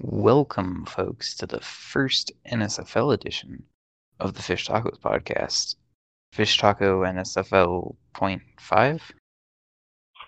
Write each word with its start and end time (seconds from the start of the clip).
Welcome, 0.00 0.84
folks, 0.86 1.36
to 1.36 1.46
the 1.46 1.60
first 1.60 2.32
NSFL 2.50 3.14
edition 3.14 3.62
of 4.20 4.34
the 4.34 4.42
Fish 4.42 4.66
Tacos 4.66 4.98
podcast. 4.98 5.76
Fish 6.32 6.58
Taco 6.58 7.02
NSFL 7.04 7.94
point 8.12 8.42
five, 8.58 9.00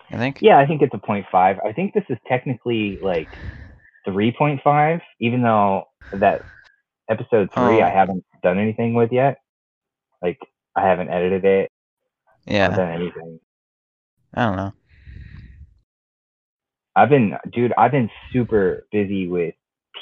I 0.09 0.17
think. 0.17 0.39
Yeah, 0.41 0.57
I 0.57 0.65
think 0.65 0.81
it's 0.81 0.93
a 0.93 0.97
point 0.97 1.25
five. 1.29 1.57
I 1.65 1.73
think 1.73 1.93
this 1.93 2.05
is 2.09 2.17
technically 2.27 2.97
like 3.01 3.27
three 4.05 4.31
point 4.31 4.61
five, 4.63 5.01
even 5.19 5.41
though 5.41 5.83
that 6.13 6.43
episode 7.09 7.51
three 7.53 7.81
Oh. 7.81 7.83
I 7.83 7.89
haven't 7.89 8.23
done 8.41 8.57
anything 8.57 8.93
with 8.93 9.11
yet. 9.11 9.39
Like 10.21 10.39
I 10.77 10.87
haven't 10.87 11.09
edited 11.09 11.43
it, 11.43 11.71
Yeah, 12.45 12.69
done 12.69 12.91
anything. 12.91 13.39
I 14.33 14.45
don't 14.45 14.55
know. 14.55 14.73
I've 16.95 17.09
been, 17.09 17.37
dude, 17.51 17.73
I've 17.77 17.91
been 17.91 18.09
super 18.31 18.87
busy 18.91 19.27
with 19.27 19.53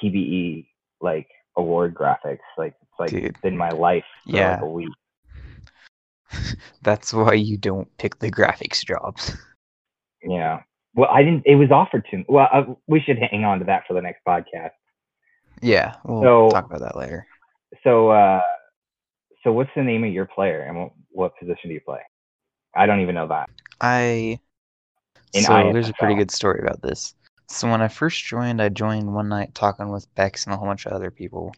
PBE 0.02 0.67
like 1.02 1.27
award 1.58 1.94
graphics. 1.94 2.40
Like 2.58 2.76
it's 2.81 2.99
like 2.99 3.09
Dude. 3.12 3.40
been 3.41 3.58
my 3.58 3.70
life 3.70 4.04
for 4.26 4.35
Yeah. 4.38 4.52
like 4.54 4.62
a 4.62 4.70
week. 4.70 4.90
That's 6.81 7.13
why 7.13 7.34
you 7.34 7.58
don't 7.58 7.88
pick 7.98 8.20
the 8.20 8.31
graphics 8.31 8.84
jobs. 8.85 9.35
Yeah. 10.23 10.62
Well, 10.95 11.09
I 11.12 11.23
didn't. 11.23 11.44
It 11.45 11.55
was 11.55 11.71
offered 11.71 12.05
to 12.12 12.18
me. 12.18 12.26
Well, 12.27 12.48
uh, 12.54 12.63
we 12.88 13.02
should 13.02 13.18
hang 13.20 13.44
on 13.44 13.59
to 13.59 13.66
that 13.66 13.84
for 13.88 13.94
the 13.94 14.02
next 14.02 14.21
podcast. 14.27 14.71
yeah, 15.62 15.96
we'll 16.04 16.21
So- 16.23 16.49
talk 16.49 16.66
about 16.66 16.80
that 16.82 16.96
later. 16.98 17.26
So, 17.84 18.09
uh, 18.09 18.41
so 19.43 19.52
what's 19.52 19.70
the 19.76 19.84
name 19.84 20.04
of 20.04 20.12
your 20.12 20.26
player 20.26 20.62
and 20.62 20.77
what, 20.77 20.91
what 21.12 21.38
position 21.38 21.70
do 21.70 21.73
you 21.73 21.82
play? 21.82 21.99
I 22.76 22.85
don't 22.85 23.02
even 23.02 23.16
know 23.16 23.27
that. 23.27 23.49
I 23.82 24.40
In 25.34 25.43
so 25.43 25.71
there's 25.73 25.90
a 25.90 25.93
pretty 25.93 26.16
good 26.16 26.32
story 26.32 26.62
about 26.62 26.82
this. 26.82 27.13
So 27.48 27.70
when 27.70 27.82
I 27.82 27.88
first 27.88 28.24
joined, 28.24 28.62
I 28.62 28.70
joined 28.70 29.13
one 29.13 29.29
night 29.29 29.54
talking 29.54 29.90
with 29.90 30.13
Bex 30.15 30.46
and 30.46 30.54
a 30.54 30.57
whole 30.57 30.68
bunch 30.68 30.85
of 30.85 30.93
other 30.93 31.12
people 31.12 31.54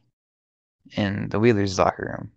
in 0.95 1.29
the 1.29 1.39
Wheelers 1.39 1.79
locker 1.79 2.17
room, 2.17 2.31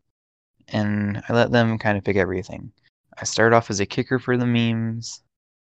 and 0.68 1.22
I 1.28 1.32
let 1.32 1.50
them 1.50 1.78
kind 1.78 1.98
of 1.98 2.04
pick 2.04 2.16
everything. 2.16 2.72
I 3.18 3.24
started 3.24 3.56
off 3.56 3.70
as 3.70 3.80
a 3.80 3.86
kicker 3.86 4.18
for 4.18 4.36
the 4.36 4.46
memes. 4.46 5.22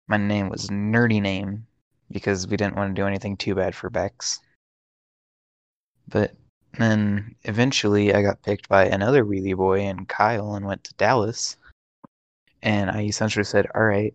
My 0.07 0.17
name 0.17 0.49
was 0.49 0.67
Nerdy 0.67 1.21
Name 1.21 1.67
because 2.11 2.47
we 2.47 2.57
didn't 2.57 2.75
want 2.75 2.95
to 2.95 3.01
do 3.01 3.07
anything 3.07 3.37
too 3.37 3.55
bad 3.55 3.75
for 3.75 3.89
Bex. 3.89 4.39
But 6.07 6.35
then 6.77 7.35
eventually 7.43 8.13
I 8.13 8.21
got 8.21 8.43
picked 8.43 8.69
by 8.69 8.85
another 8.85 9.23
wheelie 9.23 9.55
boy 9.55 9.81
and 9.81 10.07
Kyle 10.07 10.55
and 10.55 10.65
went 10.65 10.83
to 10.85 10.93
Dallas. 10.95 11.57
And 12.61 12.89
I 12.89 13.03
essentially 13.03 13.43
said, 13.43 13.67
All 13.75 13.83
right, 13.83 14.13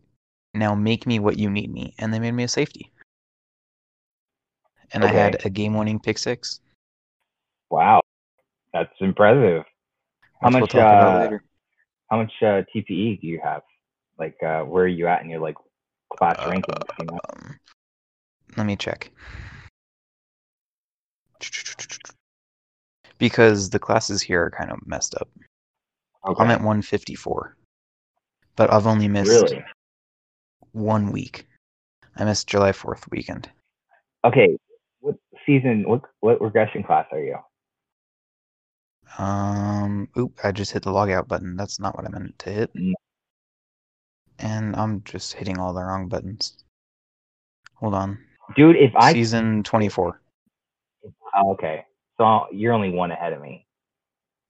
now 0.55 0.75
make 0.75 1.06
me 1.06 1.19
what 1.19 1.38
you 1.38 1.50
need 1.50 1.72
me. 1.72 1.94
And 1.98 2.12
they 2.12 2.19
made 2.19 2.32
me 2.32 2.44
a 2.44 2.48
safety. 2.48 2.92
And 4.92 5.05
I 5.05 5.08
had 5.08 5.44
a 5.44 5.50
game 5.50 5.75
winning 5.75 5.98
pick 6.00 6.19
six. 6.19 6.61
Wow, 7.70 8.00
that's 8.72 8.92
impressive. 9.00 9.64
How 10.41 10.50
we'll 10.50 10.61
much, 10.61 10.70
talk 10.70 11.33
uh. 11.33 11.39
How 12.11 12.17
much 12.17 12.33
uh, 12.41 12.62
TPE 12.75 13.20
do 13.20 13.27
you 13.27 13.41
have? 13.44 13.62
Like, 14.19 14.36
uh, 14.42 14.62
where 14.62 14.84
are 14.84 14.89
you 14.89 15.06
at 15.06 15.22
in 15.22 15.28
your 15.28 15.41
like 15.41 15.56
class 16.16 16.39
rankings? 16.39 16.83
You 16.98 17.05
know? 17.05 17.20
Um, 17.31 17.59
let 18.56 18.66
me 18.66 18.77
check. 18.77 19.11
Because 23.19 23.70
the 23.70 23.78
classes 23.78 24.22
here 24.22 24.44
are 24.44 24.50
kind 24.50 24.70
of 24.70 24.78
messed 24.86 25.14
up. 25.16 25.28
Okay. 26.27 26.42
I'm 26.42 26.50
at 26.50 26.61
154. 26.61 27.56
But 28.56 28.72
I've 28.72 28.86
only 28.86 29.09
missed 29.09 29.31
really? 29.31 29.64
one 30.72 31.12
week. 31.12 31.47
I 32.16 32.25
missed 32.25 32.48
July 32.48 32.72
4th 32.72 33.11
weekend. 33.11 33.48
Okay. 34.25 34.56
Season? 35.48 35.84
What 35.88 36.02
what 36.20 36.41
regression 36.42 36.82
class 36.84 37.06
are 37.10 37.20
you? 37.22 37.36
Um, 39.16 40.09
oop, 40.19 40.38
I 40.44 40.53
just 40.53 40.72
hit 40.72 40.82
the 40.82 40.91
logout 40.91 41.26
button. 41.26 41.56
That's 41.56 41.81
not 41.81 41.97
what 41.97 42.04
I 42.04 42.10
meant 42.10 42.38
to 42.41 42.50
hit. 42.50 42.70
No. 42.75 42.94
And 44.38 44.76
I'm 44.76 45.03
just 45.04 45.32
hitting 45.32 45.59
all 45.59 45.72
the 45.72 45.82
wrong 45.82 46.06
buttons. 46.06 46.59
Hold 47.76 47.94
on. 47.94 48.19
Dude, 48.56 48.76
if 48.76 48.92
I 48.94 49.14
Season 49.14 49.62
24. 49.62 50.20
Oh, 51.34 51.53
okay, 51.53 51.84
so 52.19 52.47
you're 52.53 52.75
only 52.75 52.91
one 52.91 53.10
ahead 53.10 53.32
of 53.32 53.41
me. 53.41 53.66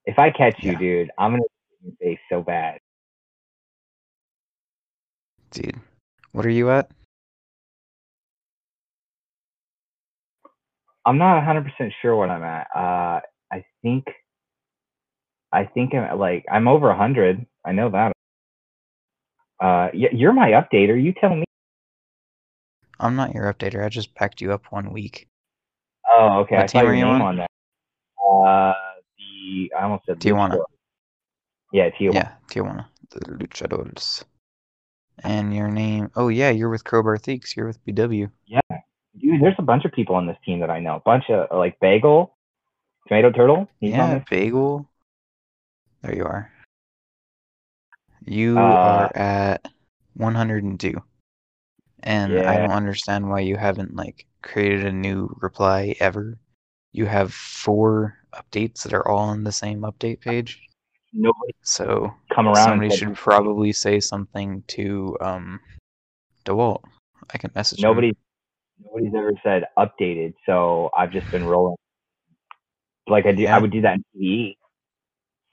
If 0.04 0.18
I 0.18 0.30
catch 0.30 0.56
you, 0.62 0.72
Yeah. 0.72 0.78
dude, 0.78 1.10
I'm 1.16 1.32
gonna 1.32 1.44
face 2.00 2.18
so 2.28 2.42
bad. 2.42 2.80
Dude, 5.52 5.78
what 6.32 6.44
are 6.44 6.50
you 6.50 6.70
at? 6.70 6.90
I'm 11.08 11.16
not 11.16 11.42
100% 11.42 11.90
sure 12.02 12.14
what 12.14 12.28
I'm 12.28 12.42
at. 12.42 12.66
Uh, 12.76 13.20
I 13.50 13.64
think, 13.80 14.04
I 15.50 15.64
think 15.64 15.94
I'm 15.94 16.04
at, 16.04 16.18
like 16.18 16.44
I'm 16.52 16.68
over 16.68 16.88
100. 16.88 17.46
I 17.64 17.72
know 17.72 17.88
that. 17.88 18.12
Uh, 19.58 19.88
you're 19.94 20.34
my 20.34 20.50
updater. 20.50 21.02
You 21.02 21.14
tell 21.18 21.34
me. 21.34 21.44
I'm 23.00 23.16
not 23.16 23.32
your 23.32 23.50
updater. 23.50 23.82
I 23.82 23.88
just 23.88 24.14
packed 24.14 24.42
you 24.42 24.52
up 24.52 24.66
one 24.68 24.92
week. 24.92 25.28
Oh, 26.10 26.40
okay. 26.40 26.56
What 26.56 26.64
I 26.64 26.66
team 26.66 26.86
are 26.86 26.94
you 26.94 27.04
on? 27.06 27.22
on 27.22 27.36
there. 27.36 27.46
Uh, 28.22 28.74
the 29.16 29.72
I 29.78 29.84
almost 29.84 30.04
said 30.04 30.20
Tijuana. 30.20 30.56
Luchador. 30.56 30.64
Yeah, 31.72 31.88
Tijuana. 31.88 32.14
Yeah, 32.14 32.32
Tijuana. 32.50 32.86
The 33.12 33.20
Luchadores. 33.20 34.24
And 35.24 35.56
your 35.56 35.68
name. 35.68 36.10
Oh, 36.16 36.28
yeah, 36.28 36.50
you're 36.50 36.68
with 36.68 36.84
Crowbar 36.84 37.16
Theeks. 37.16 37.56
You're 37.56 37.66
with 37.66 37.82
BW. 37.86 38.30
Dude, 39.20 39.40
there's 39.42 39.54
a 39.58 39.62
bunch 39.62 39.84
of 39.84 39.92
people 39.92 40.14
on 40.14 40.26
this 40.26 40.36
team 40.44 40.60
that 40.60 40.70
I 40.70 40.80
know. 40.80 40.96
A 40.96 41.00
bunch 41.00 41.24
of 41.30 41.48
like 41.56 41.78
Bagel, 41.80 42.36
Tomato 43.06 43.30
Turtle. 43.30 43.68
Yeah. 43.80 44.20
Bagel. 44.30 44.88
There 46.02 46.14
you 46.14 46.24
are. 46.24 46.50
You 48.24 48.58
Uh, 48.58 48.62
are 48.62 49.16
at 49.16 49.66
102. 50.14 51.02
And 52.02 52.38
I 52.38 52.58
don't 52.58 52.70
understand 52.70 53.28
why 53.28 53.40
you 53.40 53.56
haven't 53.56 53.96
like 53.96 54.26
created 54.42 54.84
a 54.84 54.92
new 54.92 55.34
reply 55.40 55.94
ever. 55.98 56.38
You 56.92 57.06
have 57.06 57.34
four 57.34 58.16
updates 58.34 58.82
that 58.82 58.92
are 58.94 59.06
all 59.08 59.28
on 59.30 59.42
the 59.44 59.52
same 59.52 59.80
update 59.80 60.20
page. 60.20 60.60
Nobody 61.12 61.54
So 61.62 62.14
come 62.34 62.46
around. 62.46 62.56
somebody 62.56 62.90
should 62.96 63.14
probably 63.16 63.72
say 63.72 63.98
something 63.98 64.62
to 64.68 65.16
um 65.20 65.60
DeWalt. 66.44 66.84
I 67.32 67.38
can 67.38 67.50
message 67.54 67.80
him. 67.82 68.14
Nobody, 68.84 69.06
nobody's 69.06 69.14
ever 69.14 69.32
said 69.42 69.64
updated. 69.78 70.34
So 70.46 70.90
I've 70.96 71.12
just 71.12 71.30
been 71.30 71.44
rolling. 71.44 71.76
Like 73.06 73.26
I 73.26 73.32
do, 73.32 73.42
Yeah. 73.42 73.56
I 73.56 73.58
would 73.58 73.72
do 73.72 73.80
that 73.82 73.96
in 73.96 74.04
PE. 74.14 74.54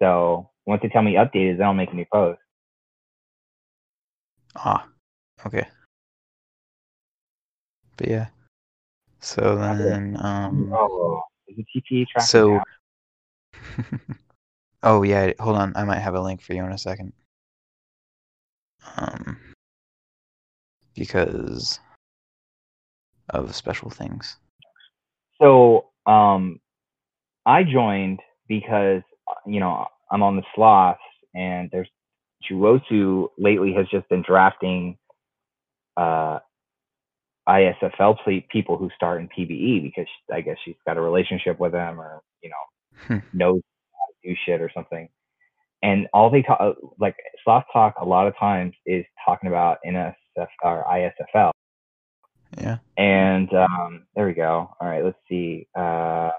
So 0.02 0.50
once 0.66 0.81
they 0.81 0.90
tell 0.90 1.02
me 1.02 1.13
updated, 1.13 1.58
then 1.58 1.68
I'll 1.68 1.74
make 1.74 1.91
a 1.91 1.96
new 1.96 2.06
post. 2.12 2.40
Ah, 4.56 4.88
okay. 5.46 5.68
But 7.97 8.08
yeah. 8.08 8.28
So 9.19 9.56
then, 9.56 10.18
um, 10.22 10.72
Oh, 10.74 11.22
is 11.47 11.57
the 11.57 11.63
TPE 11.63 12.07
tracking 12.07 12.28
so, 12.28 12.62
oh 14.84 15.03
yeah, 15.03 15.31
hold 15.40 15.57
on, 15.57 15.74
I 15.75 15.84
might 15.84 16.00
have 16.00 16.16
a 16.16 16.22
link 16.22 16.42
for 16.42 16.53
you 16.53 16.63
in 16.63 16.72
a 16.72 16.78
second. 16.78 17.13
Um, 18.97 19.38
because 20.96 21.80
of 23.30 23.56
special 23.56 23.90
things. 23.90 24.38
So 25.41 25.88
um, 26.06 26.59
I 27.46 27.63
joined 27.63 28.19
because 28.47 29.02
uh, 29.30 29.36
you 29.46 29.59
know 29.59 29.86
I'm 30.12 30.24
on 30.24 30.36
the 30.36 30.44
sloths, 30.56 31.00
and 31.34 31.69
there's 31.72 31.90
Juosu 32.50 33.28
lately 33.38 33.74
has 33.74 33.88
just 33.90 34.08
been 34.09 34.24
drafting 34.25 34.98
uh, 35.98 36.39
ISFL 37.48 38.18
ple- 38.24 38.42
people 38.50 38.77
who 38.77 38.89
start 38.95 39.22
in 39.22 39.30
PBE 39.30 39.83
because 39.83 40.07
I 40.33 40.42
guess 40.42 40.57
she's 40.63 40.75
got 40.86 40.98
a 40.98 41.01
relationship 41.01 41.60
with 41.60 41.71
them, 41.71 42.00
or 42.00 42.21
you 42.42 42.50
know 42.50 42.56
Hmm. 43.07 43.28
knows 43.33 43.62
how 43.94 44.06
to 44.07 44.30
do 44.30 44.36
shit 44.45 44.62
or 44.62 44.71
something. 44.74 45.10
And 45.83 46.07
all 46.13 46.31
they 46.31 46.42
talk 46.42 46.75
like 47.00 47.16
sloth 47.44 47.66
talk 47.71 47.95
a 48.01 48.06
lot 48.06 48.28
of 48.28 48.38
times 48.39 48.74
is 48.86 49.06
talking 49.25 49.48
about 49.48 49.78
NSF 49.86 50.48
or 50.63 50.83
ISFL. 50.89 51.51
Yeah. 52.57 52.78
And 52.98 53.54
um, 53.54 54.06
there 54.16 54.25
we 54.25 54.34
go. 54.34 54.69
All 54.80 54.88
right, 54.88 55.04
let's 55.04 55.18
see. 55.28 55.68
Uh, 55.75 56.31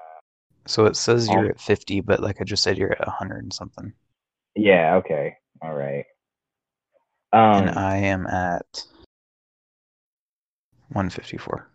So 0.66 0.86
it 0.86 0.96
says 0.96 1.28
you're 1.28 1.50
at 1.50 1.60
50, 1.60 2.00
but 2.00 2.20
like 2.20 2.40
I 2.40 2.44
just 2.44 2.62
said, 2.62 2.78
you're 2.78 2.92
at 2.92 3.06
100 3.06 3.42
and 3.42 3.52
something. 3.52 3.92
yeah, 4.54 4.96
okay. 4.96 5.36
All 5.62 5.74
right. 5.74 6.04
Um, 7.32 7.68
and 7.68 7.78
I 7.78 7.96
am 7.98 8.26
at 8.26 8.84
154. 10.92 11.68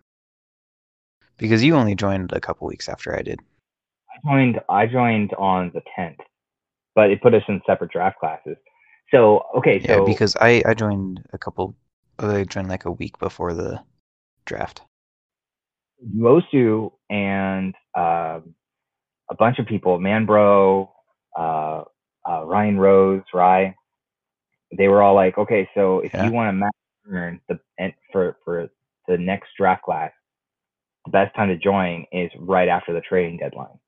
Because 1.37 1.63
you 1.63 1.75
only 1.75 1.95
joined 1.95 2.31
a 2.33 2.39
couple 2.39 2.67
weeks 2.67 2.87
after 2.89 3.17
I 3.17 3.21
did. 3.21 3.39
I 4.09 4.29
joined. 4.29 4.59
I 4.69 4.85
joined 4.85 5.33
on 5.33 5.71
the 5.73 5.81
tenth, 5.95 6.19
but 6.95 7.09
it 7.09 7.21
put 7.21 7.33
us 7.33 7.43
in 7.47 7.61
separate 7.65 7.91
draft 7.91 8.19
classes. 8.19 8.57
So 9.11 9.45
okay, 9.57 9.79
Yeah, 9.79 10.01
because 10.05 10.35
I 10.39 10.61
I 10.65 10.73
joined 10.73 11.23
a 11.33 11.37
couple. 11.37 11.75
I 12.19 12.43
joined 12.43 12.69
like 12.69 12.85
a 12.85 12.91
week 12.91 13.17
before 13.19 13.53
the 13.53 13.81
draft. 14.45 14.81
Wosu 16.17 16.91
and 17.09 17.75
um 17.95 18.55
a 19.29 19.35
bunch 19.37 19.59
of 19.59 19.65
people, 19.65 19.97
Manbro, 19.97 20.89
uh, 21.39 21.83
uh, 22.29 22.43
Ryan 22.45 22.77
Rose, 22.77 23.23
Rye, 23.33 23.73
they 24.77 24.89
were 24.89 25.01
all 25.01 25.15
like, 25.15 25.37
okay, 25.37 25.69
so 25.73 25.99
if 25.99 26.11
Yeah. 26.13 26.25
you 26.25 26.31
want 26.31 26.49
to 26.49 26.53
max 26.53 26.75
earn 27.09 27.39
the 27.47 27.59
and 27.77 27.93
for 28.11 28.37
for 28.43 28.69
the 29.07 29.17
next 29.17 29.49
draft 29.57 29.83
class, 29.83 30.11
the 31.05 31.11
best 31.11 31.35
time 31.35 31.47
to 31.49 31.57
join 31.57 32.05
is 32.11 32.29
right 32.39 32.67
after 32.67 32.93
the 32.93 33.01
trading 33.01 33.37
deadline. 33.37 33.79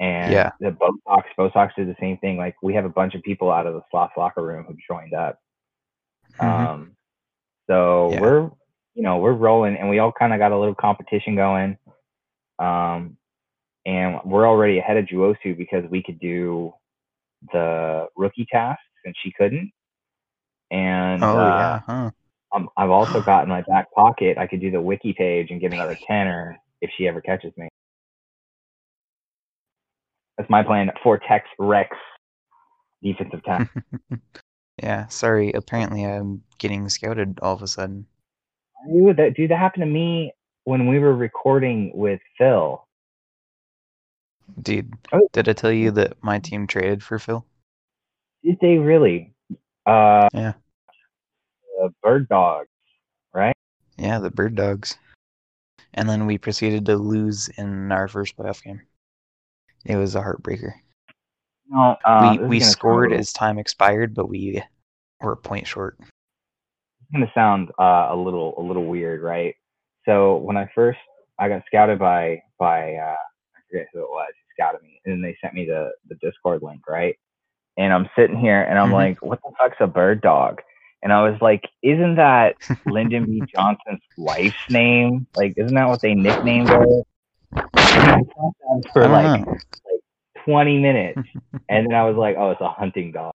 And 0.00 0.32
Yeah. 0.32 0.50
the 0.60 0.70
Bosox, 0.70 1.24
Bosox 1.38 1.74
did 1.76 1.88
the 1.88 1.96
same 2.00 2.18
thing. 2.18 2.36
Like 2.36 2.56
we 2.62 2.74
have 2.74 2.84
a 2.84 2.90
bunch 2.90 3.14
of 3.14 3.22
people 3.22 3.50
out 3.50 3.66
of 3.66 3.74
the 3.74 3.82
sloth 3.90 4.12
locker 4.16 4.42
room 4.42 4.64
who 4.64 4.76
joined 4.86 5.14
up. 5.14 5.38
Mhm. 6.40 6.44
Um, 6.44 6.96
so 7.68 8.10
Yeah. 8.12 8.20
we're, 8.20 8.50
you 8.98 9.04
know, 9.04 9.18
we're 9.18 9.32
rolling, 9.32 9.76
and 9.76 9.88
we 9.88 10.00
all 10.00 10.10
kind 10.10 10.32
of 10.32 10.40
got 10.40 10.50
a 10.50 10.58
little 10.58 10.74
competition 10.74 11.36
going. 11.36 11.78
Um, 12.58 13.16
and 13.86 14.18
we're 14.24 14.44
already 14.44 14.80
ahead 14.80 14.96
of 14.96 15.04
Juosu 15.04 15.56
because 15.56 15.84
we 15.88 16.02
could 16.02 16.18
do 16.18 16.72
the 17.52 18.08
rookie 18.16 18.48
tasks 18.50 18.82
and 19.04 19.14
she 19.22 19.30
couldn't. 19.38 19.70
And 20.72 21.22
oh 21.22 21.38
uh, 21.38 21.44
yeah, 21.46 21.80
huh? 21.86 22.10
um, 22.52 22.68
I've 22.76 22.90
also 22.90 23.22
got 23.24 23.44
in 23.44 23.48
my 23.48 23.62
back 23.62 23.86
pocket 23.92 24.36
I 24.36 24.48
could 24.48 24.60
do 24.60 24.72
the 24.72 24.82
wiki 24.82 25.12
page 25.12 25.52
and 25.52 25.60
get 25.60 25.72
another 25.72 25.96
tenner 26.04 26.58
if 26.80 26.90
she 26.98 27.06
ever 27.06 27.20
catches 27.20 27.52
me. 27.56 27.68
That's 30.36 30.50
my 30.50 30.64
plan 30.64 30.90
for 31.04 31.18
Tex 31.18 31.46
Rex 31.60 31.96
defensive 33.00 33.44
tackle. 33.44 33.80
yeah. 34.82 35.06
Sorry. 35.06 35.52
Apparently, 35.52 36.04
I'm 36.04 36.42
getting 36.58 36.88
scouted 36.88 37.38
all 37.40 37.54
of 37.54 37.62
a 37.62 37.68
sudden. 37.68 38.06
Dude, 38.86 39.16
that 39.16 39.34
dude, 39.34 39.50
that 39.50 39.58
happened 39.58 39.82
to 39.82 39.86
me 39.86 40.32
when 40.64 40.86
we 40.86 40.98
were 40.98 41.14
recording 41.16 41.90
with 41.94 42.20
Phil. 42.36 42.84
Dude, 44.62 44.92
Oh. 45.12 45.28
did 45.32 45.48
I 45.48 45.52
tell 45.52 45.72
you 45.72 45.90
that 45.92 46.22
my 46.22 46.38
team 46.38 46.66
traded 46.66 47.02
for 47.02 47.18
Phil? 47.18 47.44
Did 48.42 48.58
they 48.60 48.78
really? 48.78 49.34
Uh, 49.86 50.28
Yeah. 50.32 50.52
the 51.78 51.92
bird 52.02 52.28
dogs, 52.28 52.68
right? 53.32 53.54
Yeah, 53.96 54.18
the 54.20 54.30
Bird 54.30 54.54
Dogs. 54.54 54.98
And 55.94 56.08
then 56.08 56.26
we 56.26 56.38
proceeded 56.38 56.86
to 56.86 56.96
lose 56.96 57.48
in 57.56 57.90
our 57.90 58.06
first 58.08 58.36
playoff 58.36 58.62
game. 58.62 58.82
It 59.84 59.96
was 59.96 60.14
a 60.14 60.20
heartbreaker. 60.20 60.72
No, 61.66 61.96
uh, 62.04 62.36
we 62.40 62.46
we 62.46 62.58
gonna 62.58 62.60
sound 62.60 62.62
a 62.62 62.64
scored 62.72 63.12
as 63.12 63.32
time 63.32 63.58
expired, 63.58 64.14
but 64.14 64.28
we 64.28 64.62
were 65.20 65.32
a 65.32 65.36
point 65.36 65.66
short. 65.66 65.98
It's 67.08 67.12
gonna 67.12 67.30
sound 67.34 67.70
uh, 67.78 68.08
a 68.10 68.16
little 68.16 68.54
a 68.58 68.62
little 68.62 68.86
weird, 68.86 69.22
right? 69.22 69.54
So 70.04 70.36
when 70.36 70.56
I 70.56 70.70
first 70.74 70.98
I 71.38 71.48
got 71.48 71.62
scouted 71.66 71.98
by 71.98 72.42
by 72.58 72.94
uh, 72.94 73.14
I 73.14 73.60
forget 73.70 73.86
who 73.92 74.00
it 74.00 74.10
was 74.10 74.28
who 74.28 74.62
scouted 74.62 74.82
me, 74.82 75.00
and 75.04 75.12
then 75.14 75.22
they 75.22 75.36
sent 75.40 75.54
me 75.54 75.64
the 75.66 75.90
the 76.08 76.16
Discord 76.16 76.62
link, 76.62 76.86
right? 76.88 77.16
And 77.76 77.92
I'm 77.92 78.08
sitting 78.16 78.36
here 78.38 78.62
and 78.62 78.78
I'm 78.78 78.90
Mhm. 78.90 78.94
like, 78.94 79.22
what 79.22 79.40
the 79.42 79.52
fuck's 79.58 79.76
a 79.80 79.86
bird 79.86 80.20
dog? 80.20 80.60
And 81.02 81.12
I 81.12 81.22
was 81.22 81.40
like, 81.40 81.62
isn't 81.82 82.16
that 82.16 82.56
Lyndon 82.86 83.24
B. 83.26 83.40
Johnson's 83.54 84.02
wife's 84.16 84.56
name? 84.68 85.28
Like, 85.36 85.54
isn't 85.56 85.74
that 85.74 85.88
what 85.88 86.02
they 86.02 86.14
nicknamed 86.14 86.68
her? 86.70 86.82
And 87.52 88.10
I 88.10 88.18
thought 88.34 88.54
that 88.60 88.90
for 88.92 89.02
don't 89.02 89.12
like 89.12 89.46
20 90.44 90.78
minutes, 90.80 91.20
and 91.68 91.86
then 91.86 91.94
I 91.94 92.04
was 92.04 92.16
like, 92.16 92.36
oh, 92.36 92.50
it's 92.50 92.60
a 92.60 92.68
hunting 92.68 93.12
dog. 93.12 93.32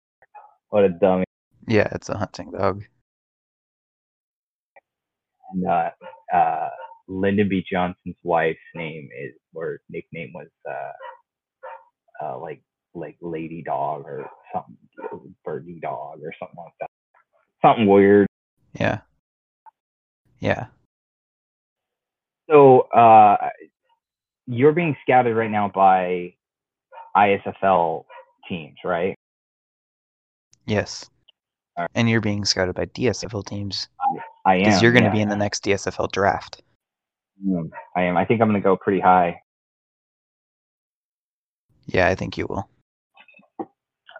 What 0.70 0.86
a 0.86 0.90
dummy. 0.90 1.26
Yeah, 1.68 1.90
it's 1.92 2.08
a 2.10 2.18
hunting 2.18 2.52
dog. 2.52 2.86
And 5.52 5.66
uh, 5.66 5.90
uh, 6.34 6.70
Lyndon 7.08 7.50
B. 7.50 7.64
Johnson's 7.70 8.16
wife's 8.24 8.60
name 8.76 9.10
is 9.20 9.34
or 9.54 9.80
nickname 9.90 10.32
was 10.34 10.48
uh, 10.70 12.26
uh, 12.26 12.40
like 12.40 12.62
like 12.94 13.18
Lady 13.22 13.64
Dog 13.64 14.04
or 14.06 14.30
something, 14.54 14.76
Birdie 15.44 15.80
Dog 15.82 16.20
or 16.24 16.34
something 16.40 16.58
like 16.58 16.74
that. 16.80 16.90
Something 17.62 17.88
weird. 17.88 18.28
Yeah. 18.74 19.00
Yeah. 20.40 20.68
So 22.50 22.82
uh, 22.94 23.38
you're 24.48 24.72
being 24.72 24.96
scouted 25.04 25.36
right 25.36 25.52
now 25.52 25.70
by 25.74 26.34
ISFL 27.16 28.06
teams, 28.48 28.78
right? 28.84 29.16
Yes. 30.66 31.10
Alright. 31.78 31.92
And 31.96 32.10
you're 32.10 32.22
being 32.22 32.46
scouted 32.46 32.76
by 32.76 32.86
DSFL 32.88 33.46
teams 33.46 33.88
I 34.50 34.56
am. 34.56 34.60
because 34.62 34.82
you're 34.82 34.92
going 34.92 35.04
to 35.04 35.10
yeah, 35.10 35.14
be 35.14 35.22
in 35.22 35.30
the 35.30 35.36
next 35.36 35.64
DSFL 35.64 36.12
draft. 36.12 36.64
I 37.96 38.02
am. 38.02 38.18
I 38.18 38.26
think 38.26 38.42
I'm 38.42 38.50
going 38.50 38.60
to 38.60 38.64
go 38.64 38.76
pretty 38.76 39.00
high. 39.00 39.40
Yeah, 41.86 42.08
I 42.08 42.16
think 42.16 42.36
you 42.36 42.48
will. 42.48 42.68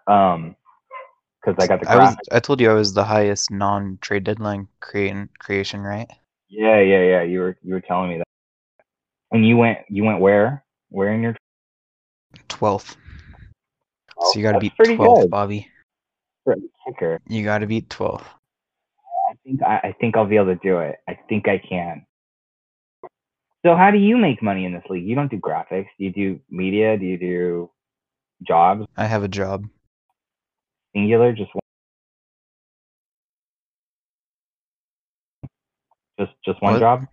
Um, 0.06 0.54
because 1.44 1.62
I 1.62 1.66
got 1.66 1.80
the 1.80 1.90
I 1.90 1.96
was. 1.96 2.16
I 2.30 2.38
told 2.38 2.60
you 2.60 2.70
I 2.70 2.74
was 2.74 2.94
the 2.94 3.04
highest 3.04 3.50
non-trade 3.50 4.22
deadline 4.22 4.68
creation 4.78 5.28
creation, 5.40 5.80
right? 5.80 6.08
Yeah, 6.48 6.80
yeah, 6.80 7.02
yeah. 7.02 7.22
You 7.22 7.40
were 7.40 7.56
you 7.62 7.74
were 7.74 7.80
telling 7.80 8.10
me 8.10 8.18
that. 8.18 8.26
And 9.32 9.44
you 9.44 9.56
went 9.56 9.78
you 9.88 10.04
went 10.04 10.20
where? 10.20 10.64
Where 10.90 11.12
in 11.12 11.22
your 11.22 11.34
Twelfth. 12.48 12.96
Oh, 14.16 14.30
So 14.30 14.38
you 14.38 14.44
got 14.44 14.52
to 14.52 14.60
beat 14.60 14.72
twelfth. 14.96 15.28
Bobby. 15.30 15.68
kicker? 16.86 17.20
You 17.28 17.42
got 17.42 17.58
to 17.58 17.66
beat 17.66 17.90
twelfth. 17.90 18.28
I 19.30 19.34
think 19.44 19.62
I, 19.62 19.76
I 19.84 19.94
think 20.00 20.16
I'll 20.16 20.26
be 20.26 20.36
able 20.36 20.46
to 20.46 20.56
do 20.56 20.78
it. 20.80 20.96
I 21.08 21.16
think 21.28 21.46
I 21.46 21.58
can. 21.58 22.04
So 23.64 23.76
how 23.76 23.90
do 23.90 23.98
you 23.98 24.16
make 24.16 24.42
money 24.42 24.64
in 24.64 24.72
this 24.72 24.82
league? 24.90 25.06
You 25.06 25.14
don't 25.14 25.30
do 25.30 25.38
graphics. 25.38 25.86
Do 25.98 26.04
you 26.04 26.12
do 26.12 26.40
media? 26.50 26.96
Do 26.98 27.04
you 27.04 27.18
do 27.18 27.70
jobs? 28.46 28.86
I 28.96 29.06
have 29.06 29.22
a 29.22 29.28
job. 29.28 29.66
Singular? 30.94 31.32
Just 31.32 31.50
one? 31.54 31.60
Just 36.18 36.32
just 36.44 36.60
one 36.62 36.72
What? 36.74 36.80
job? 36.80 37.06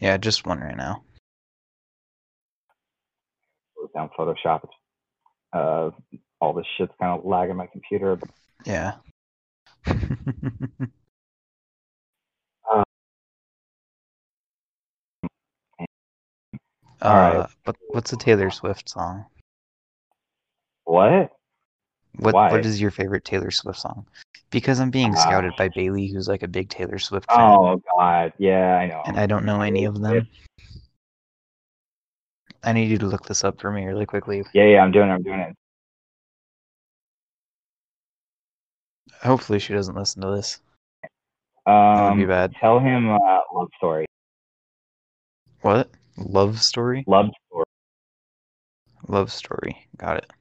Yeah, 0.00 0.16
just 0.18 0.46
one 0.46 0.60
right 0.60 0.76
now. 0.76 1.02
Down 3.94 4.10
Photoshop. 4.18 4.68
Uh, 5.52 5.90
all 6.40 6.52
this 6.52 6.66
shit's 6.76 6.92
kind 7.00 7.18
of 7.18 7.24
lagging 7.24 7.56
my 7.56 7.66
computer. 7.66 8.16
But 8.16 8.28
Yeah. 8.66 8.96
All 17.02 17.14
right. 17.14 17.36
Uh, 17.36 17.46
what, 17.64 17.76
what's 17.90 18.12
a 18.12 18.16
Taylor 18.16 18.50
Swift 18.50 18.88
song? 18.88 19.26
what? 20.84 21.32
What 22.18 22.34
Why? 22.34 22.50
What 22.52 22.64
is 22.64 22.80
your 22.80 22.90
favorite 22.90 23.24
Taylor 23.24 23.50
Swift 23.50 23.78
song? 23.78 24.06
Because 24.50 24.80
I'm 24.80 24.90
being 24.90 25.12
Ah. 25.12 25.16
scouted 25.20 25.52
by 25.56 25.68
Bailey, 25.68 26.06
who's 26.06 26.28
like 26.28 26.42
a 26.42 26.48
big 26.48 26.68
Taylor 26.70 26.98
Swift 26.98 27.30
fan, 27.30 27.52
Oh 27.52 27.82
God, 27.96 28.32
yeah, 28.38 28.76
I 28.76 28.86
know. 28.86 29.02
and 29.04 29.18
I 29.18 29.26
don't 29.26 29.44
know 29.44 29.60
any 29.60 29.84
of 29.84 30.00
them. 30.00 30.26
I 32.64 32.72
need 32.72 32.88
you 32.90 32.98
to 32.98 33.06
look 33.06 33.26
this 33.26 33.44
up 33.44 33.60
for 33.60 33.70
me 33.70 33.84
really 33.84 34.06
quickly. 34.06 34.42
Yeah, 34.54 34.64
yeah, 34.64 34.80
I'm 34.82 34.92
doing 34.92 35.08
it. 35.10 35.12
I'm 35.12 35.22
doing 35.22 35.40
it. 35.40 35.54
Hopefully, 39.22 39.58
she 39.58 39.72
doesn't 39.74 39.94
listen 39.94 40.22
to 40.22 40.30
this. 40.30 40.60
That 41.66 42.02
would 42.04 42.10
Um, 42.12 42.18
be 42.18 42.26
bad. 42.26 42.54
Tell 42.60 42.78
him 42.78 43.10
uh, 43.10 43.38
love 43.52 43.68
story. 43.76 44.06
What? 45.62 45.90
Love 46.18 46.60
story? 46.62 47.04
Love 47.06 47.26
story. 47.48 47.64
Love 49.08 49.30
story. 49.32 49.86
Got 49.96 50.18
it. 50.18 50.32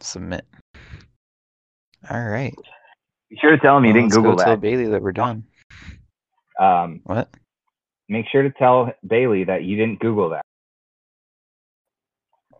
Submit. 0.00 0.46
All 2.10 2.24
right. 2.24 2.54
Be 3.28 3.36
sure 3.40 3.50
to 3.50 3.58
tell 3.58 3.76
him 3.76 3.84
you 3.84 3.92
Well, 3.92 4.02
didn't 4.02 4.12
Google 4.12 4.32
go 4.36 4.42
tell 4.44 4.52
that. 4.54 4.60
Bailey 4.60 4.86
that 4.86 5.02
we're 5.02 5.12
done. 5.12 5.44
Um, 6.58 7.00
What? 7.04 7.28
make 8.08 8.26
sure 8.32 8.42
to 8.42 8.50
tell 8.50 8.92
Bailey 9.06 9.44
that 9.44 9.62
you 9.64 9.76
didn't 9.76 10.00
Google 10.00 10.30
that. 10.30 10.42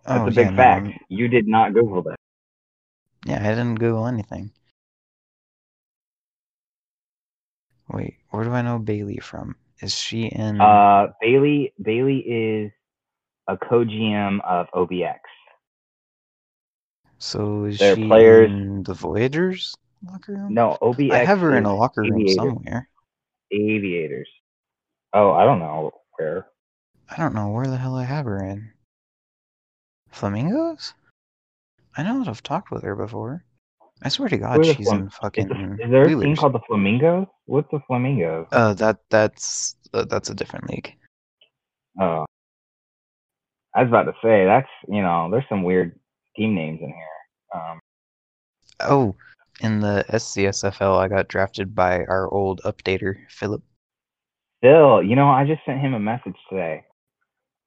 That's 0.06 0.20
oh, 0.20 0.26
a 0.26 0.30
big 0.30 0.50
yeah, 0.50 0.56
fact. 0.56 0.86
I'm- 0.86 0.98
You 1.08 1.28
did 1.28 1.46
not 1.48 1.74
Google 1.74 2.02
that. 2.02 2.16
Yeah, 3.26 3.40
I 3.40 3.48
didn't 3.50 3.74
Google 3.78 4.06
anything. 4.06 4.50
Wait, 7.88 8.16
where 8.30 8.44
do 8.44 8.50
I 8.52 8.62
know 8.62 8.78
Bailey 8.78 9.18
from? 9.18 9.56
Is 9.82 9.94
she 9.94 10.26
in? 10.26 10.60
Uh, 10.60 11.08
Bailey 11.20 11.72
Bailey 11.82 12.18
is 12.18 12.72
a 13.48 13.56
co-GM 13.56 14.40
of 14.44 14.66
OBX. 14.74 15.18
so 17.18 17.64
is 17.64 17.78
they're 17.78 17.94
she 17.96 18.06
players- 18.08 18.50
in 18.50 18.82
the 18.84 18.94
Voyagers 18.94 19.74
locker 20.06 20.32
room? 20.34 20.54
No, 20.54 20.78
OBX. 20.82 21.12
I 21.12 21.24
have 21.24 21.40
her 21.40 21.56
in 21.56 21.64
a 21.66 21.74
locker 21.74 22.02
room 22.02 22.20
Aviators. 22.20 22.34
somewhere. 22.36 22.88
Aviators. 23.52 24.28
Oh, 25.12 25.32
I 25.32 25.44
don't 25.44 25.58
know 25.58 25.92
where. 26.18 26.46
I 27.08 27.16
don't 27.16 27.34
know 27.34 27.48
where 27.48 27.66
the 27.66 27.76
hell 27.76 27.96
I 27.96 28.04
have 28.04 28.24
her 28.26 28.42
in. 28.44 28.72
Flamingos? 30.10 30.94
I 31.96 32.02
know 32.04 32.20
that 32.20 32.28
I've 32.28 32.42
talked 32.42 32.70
with 32.70 32.82
her 32.84 32.94
before. 32.94 33.44
I 34.02 34.08
swear 34.08 34.28
to 34.28 34.38
God, 34.38 34.64
she's 34.64 34.86
Flam- 34.88 35.02
in 35.02 35.10
fucking 35.10 35.48
the, 35.48 35.84
is 35.84 35.90
there 35.90 36.04
a 36.04 36.08
team 36.08 36.36
called 36.36 36.54
the 36.54 36.60
Flamingos? 36.66 37.26
What's 37.44 37.70
the 37.70 37.80
Flamingos? 37.86 38.46
Uh, 38.50 38.72
that 38.74 38.98
that's 39.10 39.76
uh, 39.92 40.04
that's 40.04 40.30
a 40.30 40.34
different 40.34 40.70
league. 40.70 40.94
Oh, 42.00 42.24
I 43.74 43.82
was 43.82 43.88
about 43.88 44.04
to 44.04 44.14
say 44.22 44.44
that's 44.44 44.68
you 44.88 45.02
know 45.02 45.28
there's 45.30 45.44
some 45.48 45.64
weird 45.64 45.98
team 46.36 46.54
names 46.54 46.80
in 46.80 46.88
here. 46.88 47.60
Um, 47.60 47.80
Oh, 48.82 49.14
in 49.60 49.80
the 49.80 50.06
SCSFL, 50.08 50.98
I 50.98 51.08
got 51.08 51.28
drafted 51.28 51.74
by 51.74 52.04
our 52.04 52.32
old 52.32 52.62
updater, 52.64 53.16
Philip. 53.28 53.62
Phil, 54.62 55.02
you 55.02 55.14
know 55.16 55.28
I 55.28 55.44
just 55.44 55.60
sent 55.66 55.80
him 55.80 55.92
a 55.92 56.00
message 56.00 56.36
today, 56.48 56.84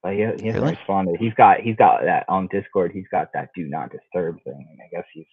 but 0.02 0.14
he, 0.14 0.18
he 0.18 0.24
hasn't 0.24 0.54
Really? 0.54 0.70
responded. 0.72 1.16
He's 1.20 1.34
got 1.34 1.60
he's 1.60 1.76
got 1.76 2.02
that 2.02 2.24
on 2.28 2.48
Discord. 2.48 2.90
He's 2.92 3.06
got 3.12 3.32
that 3.34 3.50
do 3.54 3.66
not 3.66 3.92
disturb 3.92 4.42
thing, 4.42 4.66
and 4.68 4.80
I 4.82 4.88
guess 4.90 5.06
he's 5.12 5.26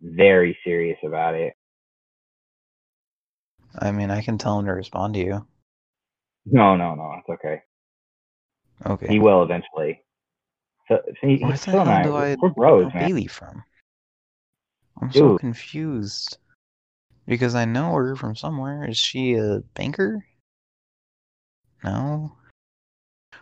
very 0.00 0.56
serious 0.64 0.98
about 1.04 1.34
it. 1.34 1.54
I 3.78 3.92
mean, 3.92 4.10
I 4.10 4.22
can 4.22 4.38
tell 4.38 4.58
him 4.58 4.66
to 4.66 4.72
respond 4.72 5.14
to 5.14 5.20
you. 5.20 5.46
No, 6.46 6.76
no, 6.76 6.94
no, 6.94 7.14
it's 7.18 7.28
okay. 7.28 7.62
Okay. 8.84 9.06
He 9.08 9.18
will 9.18 9.42
eventually. 9.42 10.02
So, 10.88 11.00
he, 11.20 11.38
Where 11.38 11.56
the 11.56 11.70
hell 11.70 11.84
do 12.02 12.14
I 12.14 12.36
we're 12.40 12.50
bros, 12.50 12.84
know 12.84 12.90
man. 12.90 13.06
Bailey 13.08 13.26
from? 13.26 13.64
I'm 15.00 15.12
so 15.12 15.36
confused. 15.38 16.38
Because 17.26 17.56
I 17.56 17.64
know 17.64 17.92
her 17.92 18.14
from 18.14 18.36
somewhere. 18.36 18.88
Is 18.88 18.96
she 18.96 19.34
a 19.34 19.58
banker? 19.74 20.24
No. 21.82 22.36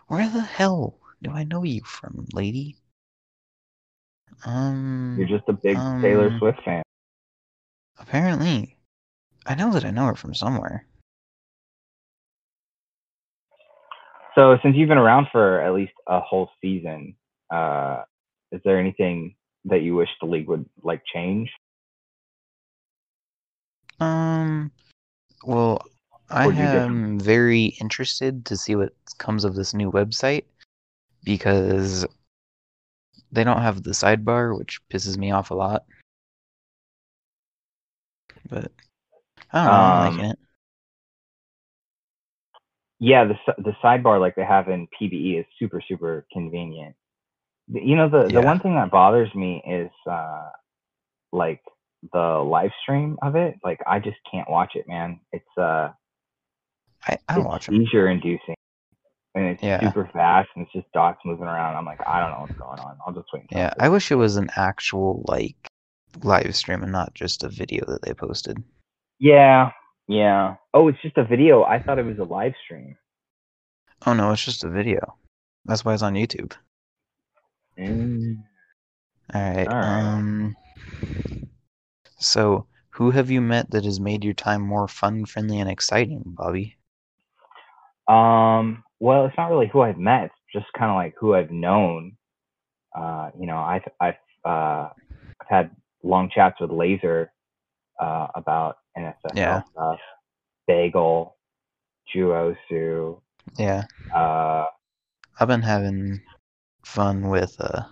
Where 0.07 0.27
the 0.27 0.41
hell 0.41 0.97
do 1.21 1.31
I 1.31 1.43
know 1.43 1.63
you 1.63 1.81
from, 1.83 2.25
lady? 2.33 2.77
Um, 4.43 5.15
You're 5.17 5.27
just 5.27 5.47
a 5.47 5.53
big 5.53 5.77
Taylor 6.01 6.27
um, 6.27 6.37
Swift 6.39 6.61
fan. 6.63 6.83
apparently. 7.99 8.77
I 9.45 9.55
know 9.55 9.71
that 9.73 9.85
I 9.85 9.91
know 9.91 10.05
her 10.07 10.15
from 10.15 10.33
somewhere. 10.33 10.85
So 14.35 14.57
since 14.61 14.75
you've 14.75 14.89
been 14.89 14.97
around 14.97 15.27
for 15.31 15.61
at 15.61 15.73
least 15.73 15.93
a 16.07 16.19
whole 16.19 16.49
season, 16.61 17.15
uh, 17.53 18.03
is 18.51 18.59
there 18.65 18.79
anything 18.79 19.35
that 19.65 19.81
you 19.81 19.95
wish 19.95 20.09
the 20.19 20.27
league 20.27 20.47
would 20.47 20.65
like 20.83 21.01
change? 21.13 21.49
Um, 23.99 24.71
well, 25.45 25.81
I 26.29 26.47
Or 26.47 26.51
do 26.51 26.57
you 26.57 26.65
different? 26.65 26.89
am 26.89 27.19
very 27.19 27.65
interested 27.79 28.45
to 28.45 28.57
see 28.57 28.75
what 28.75 28.93
comes 29.17 29.45
of 29.45 29.55
this 29.55 29.73
new 29.73 29.91
website 29.91 30.43
because 31.23 32.05
they 33.31 33.43
don't 33.43 33.61
have 33.61 33.83
the 33.83 33.91
sidebar, 33.91 34.57
which 34.57 34.79
pisses 34.89 35.17
me 35.17 35.31
off 35.31 35.51
a 35.51 35.55
lot. 35.55 35.85
But 38.49 38.71
I 39.51 39.63
don't 39.63 39.73
know, 39.73 39.79
I'm 39.81 39.99
Um, 39.99 40.17
liking 40.17 40.25
it. 40.25 40.39
Yeah, 42.99 43.25
the 43.25 43.35
the 43.57 43.73
sidebar 43.83 44.19
like 44.19 44.35
they 44.35 44.45
have 44.45 44.69
in 44.69 44.87
PBE 44.99 45.39
is 45.39 45.45
super 45.59 45.81
super 45.87 46.25
convenient. 46.31 46.95
You 47.67 47.95
know 47.95 48.09
the 48.09 48.29
the 48.29 48.41
one 48.41 48.59
thing 48.59 48.75
that 48.75 48.91
bothers 48.91 49.33
me 49.35 49.61
is 49.67 49.91
uh 50.09 50.49
like 51.31 51.61
the 52.13 52.19
live 52.19 52.71
stream 52.83 53.17
of 53.21 53.35
it. 53.35 53.55
Like 53.63 53.79
I 53.85 53.99
just 53.99 54.17
can't 54.31 54.49
watch 54.49 54.75
it, 54.75 54.87
man. 54.87 55.19
It's 55.33 55.57
uh 55.57 55.89
I, 57.07 57.17
I 57.27 57.35
don't 57.35 57.45
watch 57.45 57.65
them. 57.65 57.75
seizure 57.75 58.09
inducing. 58.09 58.55
And 59.35 59.45
it's 59.45 59.61
Yeah. 59.61 59.79
super 59.81 60.09
fast 60.13 60.49
and 60.55 60.63
it's 60.63 60.73
just 60.73 60.91
dots 60.93 61.19
moving 61.25 61.45
around. 61.45 61.75
I'm 61.75 61.85
like, 61.85 61.99
I 62.07 62.21
don't 62.21 62.31
know 62.31 62.41
what's 62.41 62.57
going 62.57 62.79
on. 62.79 62.97
I'll 63.05 63.13
just 63.13 63.27
wait. 63.33 63.43
Yeah, 63.51 63.73
I 63.79 63.89
wish 63.89 64.11
it 64.11 64.15
was 64.15 64.37
an 64.37 64.49
actual 64.55 65.23
like 65.27 65.55
live 66.23 66.55
stream 66.55 66.81
and 66.83 66.91
not 66.91 67.13
just 67.13 67.43
a 67.43 67.49
video 67.49 67.85
that 67.87 68.01
they 68.01 68.13
posted. 68.13 68.63
Yeah, 69.19 69.71
yeah. 70.07 70.55
Oh, 70.73 70.87
it's 70.87 71.01
just 71.01 71.17
a 71.17 71.25
video. 71.25 71.63
I 71.63 71.79
thought 71.79 71.99
it 71.99 72.05
was 72.05 72.19
a 72.19 72.23
live 72.23 72.53
stream. 72.63 72.95
Oh 74.05 74.13
no, 74.13 74.31
it's 74.31 74.45
just 74.45 74.63
a 74.63 74.69
video. 74.69 75.15
That's 75.65 75.83
why 75.83 75.93
it's 75.93 76.03
on 76.03 76.13
YouTube. 76.13 76.53
Mm. 77.77 78.37
All 79.33 79.41
right. 79.41 79.67
All 79.67 79.73
right. 79.73 80.15
Um. 80.17 80.55
So, 82.17 82.67
who 82.91 83.11
have 83.11 83.29
you 83.29 83.41
met 83.41 83.71
that 83.71 83.83
has 83.83 83.99
made 83.99 84.23
your 84.23 84.33
time 84.33 84.61
more 84.61 84.87
fun, 84.87 85.25
friendly, 85.25 85.59
and 85.59 85.69
exciting, 85.69 86.23
Bobby? 86.25 86.74
Um, 88.07 88.83
well, 88.99 89.25
it's 89.25 89.37
not 89.37 89.49
really 89.49 89.67
who 89.71 89.81
I've 89.81 89.97
met. 89.97 90.25
It's 90.25 90.33
just 90.53 90.73
kind 90.77 90.91
of 90.91 90.95
like 90.95 91.15
who 91.19 91.33
I've 91.35 91.51
known. 91.51 92.17
Uh, 92.95 93.31
you 93.39 93.45
know, 93.47 93.57
I've 93.57 93.83
I've 93.99 94.13
uh, 94.45 94.89
I've 95.41 95.47
had 95.49 95.71
long 96.03 96.29
chats 96.33 96.59
with 96.61 96.71
Laser 96.71 97.31
uh, 97.99 98.27
about 98.35 98.77
NSFL 98.97 99.35
Yeah. 99.35 99.61
stuff. 99.71 99.99
Bagel, 100.67 101.35
Juosu. 102.13 103.19
Yeah, 103.57 103.83
Uh, 104.15 104.65
I've 105.39 105.47
been 105.47 105.61
having 105.61 106.21
fun 106.83 107.27
with 107.29 107.55
uh, 107.59 107.83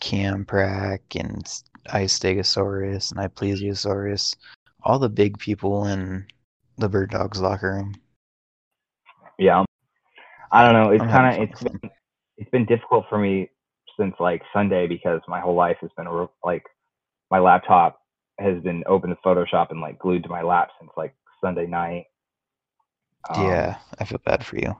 Camprak 0.00 1.00
and 1.18 1.44
Istegosaurus 1.88 3.10
and 3.12 3.20
Iplesiosaurus, 3.34 4.36
all 4.84 4.98
the 4.98 5.08
big 5.08 5.38
people 5.38 5.86
in 5.86 6.26
the 6.76 6.88
Bird 6.88 7.10
Dogs 7.10 7.40
locker 7.40 7.72
room. 7.74 7.94
Yeah. 9.38 9.64
I 10.50 10.64
don't 10.64 10.72
know. 10.72 10.90
It's 10.92 11.04
kind 11.04 11.36
of 11.36 11.48
it's 11.48 11.62
been 11.62 11.90
it's 12.36 12.50
been 12.50 12.66
difficult 12.66 13.06
for 13.08 13.18
me 13.18 13.50
since 13.98 14.14
like 14.18 14.42
Sunday 14.52 14.86
because 14.86 15.20
my 15.28 15.40
whole 15.40 15.54
life 15.54 15.76
has 15.80 15.90
been 15.96 16.06
a 16.06 16.28
like 16.44 16.64
my 17.30 17.38
laptop 17.38 18.00
has 18.38 18.62
been 18.62 18.84
open 18.86 19.10
to 19.10 19.16
Photoshop 19.24 19.70
and 19.70 19.80
like 19.80 19.98
glued 19.98 20.22
to 20.22 20.28
my 20.28 20.42
lap 20.42 20.68
since 20.80 20.90
like 20.96 21.14
Sunday 21.42 21.66
night. 21.66 22.06
Um, 23.28 23.46
yeah, 23.46 23.76
I 23.98 24.04
feel 24.04 24.20
bad 24.24 24.44
for 24.44 24.56
you. 24.56 24.76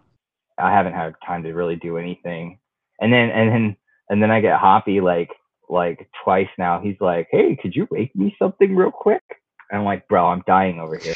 I 0.58 0.72
haven't 0.72 0.94
had 0.94 1.14
time 1.26 1.42
to 1.42 1.52
really 1.52 1.76
do 1.76 1.98
anything. 1.98 2.58
And 3.00 3.12
then 3.12 3.30
and 3.30 3.50
then 3.50 3.76
and 4.08 4.22
then 4.22 4.30
I 4.30 4.40
get 4.40 4.58
Hoppy 4.58 5.00
like 5.00 5.30
like 5.68 6.08
twice 6.24 6.48
now. 6.56 6.80
He's 6.80 6.96
like, 7.00 7.28
"Hey, 7.30 7.56
could 7.60 7.74
you 7.74 7.86
make 7.90 8.14
me 8.16 8.34
something 8.38 8.74
real 8.74 8.90
quick?" 8.90 9.22
And 9.70 9.78
I'm 9.78 9.84
like, 9.84 10.08
"Bro, 10.08 10.26
I'm 10.26 10.42
dying 10.46 10.80
over 10.80 10.96
here." 10.96 11.14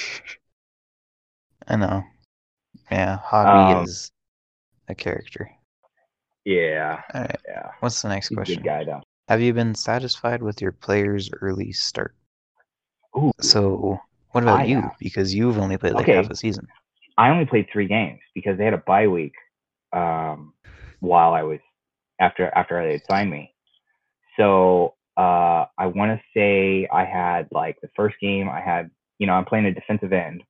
I 1.69 1.77
know. 1.77 2.05
Yeah, 2.91 3.19
Hobby 3.19 3.73
Um, 3.73 3.85
is 3.85 4.11
a 4.89 4.95
character. 4.95 5.51
Yeah, 6.45 7.01
right, 7.15 7.41
yeah. 7.49 7.71
what's 7.81 8.03
the 8.03 8.09
next 8.09 8.29
He's 8.29 8.37
question? 8.37 8.63
good 8.63 8.65
guy 8.65 8.85
though. 8.85 9.01
Have 9.29 9.41
you 9.41 9.53
been 9.53 9.75
satisfied 9.75 10.43
with 10.43 10.61
your 10.61 10.73
player's 10.73 11.31
early 11.41 11.73
start? 11.73 12.15
Ooh, 13.17 13.33
So, 13.41 14.01
what 14.33 14.43
about 14.43 14.61
I 14.61 14.67
you? 14.67 14.81
have. 14.81 14.93
Because 14.99 15.35
you've 15.35 15.59
only 15.59 15.77
played 15.77 15.95
like 15.95 16.09
Okay. 16.09 16.17
half 16.17 16.31
a 16.31 16.37
season. 16.37 16.67
I 17.19 17.29
only 17.31 17.47
played 17.47 17.67
three 17.73 17.87
games 17.87 18.21
because 18.35 18.59
they 18.59 18.65
had 18.65 18.75
a 18.75 18.79
bye 18.79 19.07
week 19.07 19.35
um, 19.93 20.55
while 21.01 21.35
I 21.35 21.43
was 21.43 21.61
after 22.21 22.49
after 22.55 22.83
they 22.85 22.93
had 22.93 23.07
signed 23.07 23.31
me. 23.31 23.55
So 24.37 24.95
uh, 25.17 25.67
I 25.79 25.87
want 25.87 26.19
to 26.19 26.21
say 26.35 26.89
I 26.93 27.05
had 27.05 27.49
like 27.53 27.81
the 27.83 27.89
first 27.95 28.17
game 28.21 28.49
I 28.49 28.61
had. 28.61 28.91
You 29.19 29.27
know, 29.27 29.35
I'm 29.35 29.45
playing 29.45 29.67
a 29.67 29.75
defensive 29.75 30.13
end. 30.13 30.43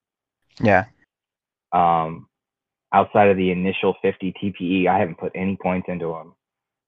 Yeah, 0.63 0.85
Um, 1.73 2.27
outside 2.93 3.29
of 3.29 3.37
the 3.37 3.51
initial 3.51 3.95
50 4.03 4.35
TPE, 4.43 4.89
I 4.89 4.99
haven't 4.99 5.19
put 5.19 5.33
any 5.35 5.57
points 5.61 5.89
into 5.89 6.09
them. 6.09 6.35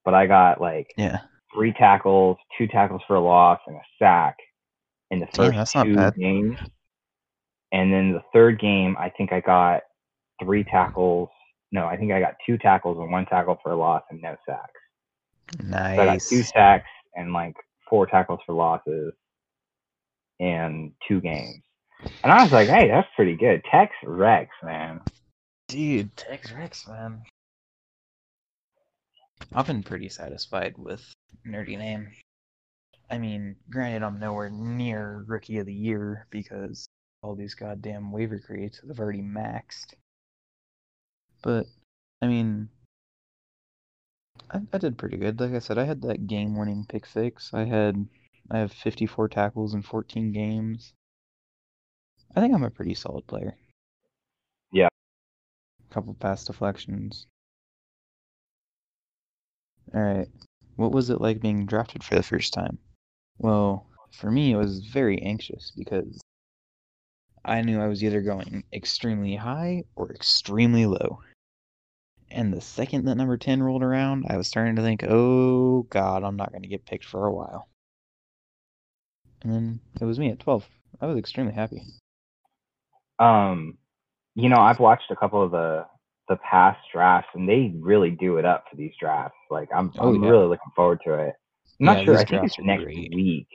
But 0.03 0.13
I 0.13 0.27
got 0.27 0.61
like 0.61 0.87
yeah. 0.97 1.21
three 1.53 1.73
tackles, 1.73 2.37
two 2.57 2.67
tackles 2.67 3.01
for 3.07 3.15
a 3.15 3.21
loss, 3.21 3.59
and 3.65 3.75
a 3.75 3.81
sack 3.97 4.37
in 5.11 5.19
the 5.19 5.27
Damn, 5.33 5.53
first 5.53 5.75
not 5.75 5.85
two 5.85 5.95
bad. 5.95 6.15
games. 6.15 6.57
And 7.71 7.91
then 7.91 8.13
the 8.13 8.21
third 8.33 8.59
game, 8.59 8.95
I 8.99 9.09
think 9.09 9.33
I 9.33 9.41
got 9.41 9.81
three 10.41 10.63
tackles. 10.63 11.29
No, 11.71 11.87
I 11.87 11.97
think 11.97 12.11
I 12.11 12.19
got 12.19 12.35
two 12.45 12.57
tackles 12.57 12.97
and 12.99 13.11
one 13.11 13.25
tackle 13.25 13.57
for 13.63 13.71
a 13.71 13.75
loss 13.75 14.03
and 14.09 14.21
no 14.21 14.35
sacks. 14.47 14.71
So 15.59 15.75
I 15.75 16.05
got 16.05 16.21
two 16.21 16.43
sacks 16.43 16.89
and 17.15 17.33
like 17.33 17.55
four 17.89 18.05
tackles 18.05 18.39
for 18.45 18.53
losses 18.53 19.13
in 20.39 20.93
two 21.07 21.21
games. 21.21 21.63
And 22.23 22.31
I 22.31 22.43
was 22.43 22.51
like, 22.51 22.67
hey, 22.67 22.87
that's 22.87 23.07
pretty 23.15 23.35
good. 23.35 23.63
Tex 23.63 23.93
Rex, 24.03 24.49
man. 24.63 25.01
Dude, 25.67 26.15
Tex 26.15 26.51
Rex, 26.51 26.87
man. 26.87 27.23
I've 29.53 29.67
been 29.67 29.83
pretty 29.83 30.09
satisfied 30.09 30.75
with 30.77 31.03
Nerdy 31.47 31.77
Name. 31.77 32.11
I 33.09 33.17
mean, 33.17 33.55
granted, 33.69 34.03
I'm 34.03 34.19
nowhere 34.19 34.49
near 34.49 35.23
Rookie 35.27 35.59
of 35.59 35.65
the 35.65 35.73
Year 35.73 36.27
because 36.29 36.87
all 37.21 37.35
these 37.35 37.55
goddamn 37.55 38.11
waiver 38.11 38.39
creates 38.39 38.81
have 38.87 38.99
already 38.99 39.21
maxed. 39.21 39.93
But, 41.41 41.67
I 42.21 42.27
mean, 42.27 42.69
I, 44.49 44.61
I 44.73 44.77
did 44.77 44.97
pretty 44.97 45.17
good. 45.17 45.39
Like 45.39 45.53
I 45.53 45.59
said, 45.59 45.77
I 45.77 45.85
had 45.85 46.01
that 46.03 46.27
game-winning 46.27 46.85
pick 46.89 47.05
six. 47.05 47.53
I 47.53 47.65
had, 47.65 48.07
I 48.49 48.59
have 48.59 48.71
54 48.71 49.29
tackles 49.29 49.73
in 49.73 49.81
14 49.81 50.31
games. 50.31 50.93
I 52.35 52.41
think 52.41 52.53
I'm 52.53 52.63
a 52.63 52.69
pretty 52.69 52.93
solid 52.93 53.25
player. 53.27 53.55
Yeah. 54.71 54.89
couple 55.89 56.13
pass 56.15 56.43
deflections. 56.43 57.27
All 59.93 60.01
right. 60.01 60.27
What 60.75 60.91
was 60.91 61.09
it 61.09 61.21
like 61.21 61.39
being 61.39 61.65
drafted 61.65 62.03
for 62.03 62.15
the 62.15 62.23
first 62.23 62.53
time? 62.53 62.77
Well, 63.37 63.87
for 64.11 64.29
me, 64.29 64.51
it 64.51 64.57
was 64.57 64.79
very 64.79 65.21
anxious 65.21 65.71
because 65.71 66.19
I 67.45 67.61
knew 67.61 67.79
I 67.79 67.87
was 67.87 68.03
either 68.03 68.21
going 68.21 68.63
extremely 68.73 69.35
high 69.35 69.83
or 69.95 70.11
extremely 70.11 70.85
low. 70.85 71.21
And 72.31 72.51
the 72.51 72.59
second 72.59 73.05
that 73.05 73.15
number 73.15 73.37
10 73.37 73.63
rolled 73.63 73.83
around, 73.83 74.25
I 74.27 74.35
was 74.35 74.47
starting 74.47 74.75
to 74.75 74.81
think, 74.81 75.03
oh 75.07 75.83
god, 75.83 76.23
I'm 76.23 76.35
not 76.35 76.51
going 76.51 76.63
to 76.63 76.67
get 76.67 76.85
picked 76.85 77.05
for 77.05 77.25
a 77.25 77.33
while. 77.33 77.69
And 79.41 79.53
then 79.53 79.79
it 80.01 80.05
was 80.05 80.19
me 80.19 80.31
at 80.31 80.39
12. 80.39 80.67
I 80.99 81.05
was 81.05 81.17
extremely 81.17 81.53
happy. 81.53 81.83
Um, 83.19 83.77
you 84.35 84.49
know, 84.49 84.57
I've 84.57 84.79
watched 84.79 85.11
a 85.11 85.15
couple 85.15 85.43
of 85.43 85.51
the 85.51 85.85
the 86.27 86.37
past 86.37 86.79
drafts, 86.91 87.29
and 87.35 87.47
they 87.47 87.71
really 87.79 88.09
do 88.11 88.37
it 88.37 88.45
up 88.45 88.65
for 88.69 88.75
these 88.77 88.93
drafts. 88.99 89.37
Like, 89.51 89.69
I'm 89.73 89.93
Oh, 89.99 90.13
I'm 90.13 90.21
yeah. 90.23 90.29
really 90.31 90.47
looking 90.47 90.71
forward 90.75 91.01
to 91.05 91.13
it. 91.13 91.35
I'm 91.79 91.85
not 91.85 91.97
Yeah, 91.99 92.05
sure. 92.05 92.17
I 92.17 92.25
think 92.25 92.43
it's 92.43 92.59
next 92.59 92.83
great. 92.83 93.13
week. 93.13 93.47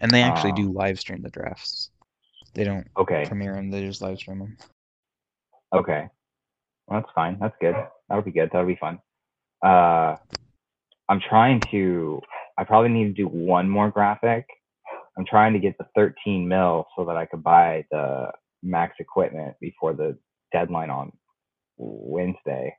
And 0.00 0.12
they 0.12 0.22
actually 0.22 0.52
Um, 0.52 0.56
do 0.56 0.72
live 0.72 0.98
stream 0.98 1.22
the 1.22 1.30
drafts. 1.30 1.90
They 2.54 2.64
don't 2.64 2.86
Okay. 2.96 3.24
premiere 3.26 3.54
them, 3.54 3.70
they 3.70 3.82
just 3.82 4.02
live 4.02 4.18
stream 4.18 4.38
them. 4.40 4.56
Okay. 5.72 6.08
Well, 6.86 7.00
that's 7.00 7.12
fine. 7.14 7.38
That's 7.40 7.54
good. 7.60 7.74
That'll 8.08 8.24
be 8.24 8.32
good. 8.32 8.50
That'll 8.52 8.66
be 8.66 8.76
fun. 8.76 8.98
Uh, 9.64 10.16
I'm 11.08 11.20
trying 11.20 11.62
to. 11.70 12.20
I 12.58 12.64
probably 12.64 12.90
need 12.90 13.04
to 13.04 13.12
do 13.12 13.28
one 13.28 13.68
more 13.68 13.90
graphic. 13.90 14.46
I'm 15.16 15.24
trying 15.26 15.52
to 15.52 15.58
get 15.58 15.76
the 15.78 15.86
13 15.94 16.46
mil 16.48 16.86
so 16.96 17.04
that 17.04 17.16
I 17.16 17.26
could 17.26 17.42
buy 17.42 17.84
the 17.90 18.30
max 18.62 18.96
equipment 19.00 19.56
before 19.60 19.94
the 19.94 20.18
deadline 20.52 20.90
on 20.90 21.12
Wednesday. 21.76 22.76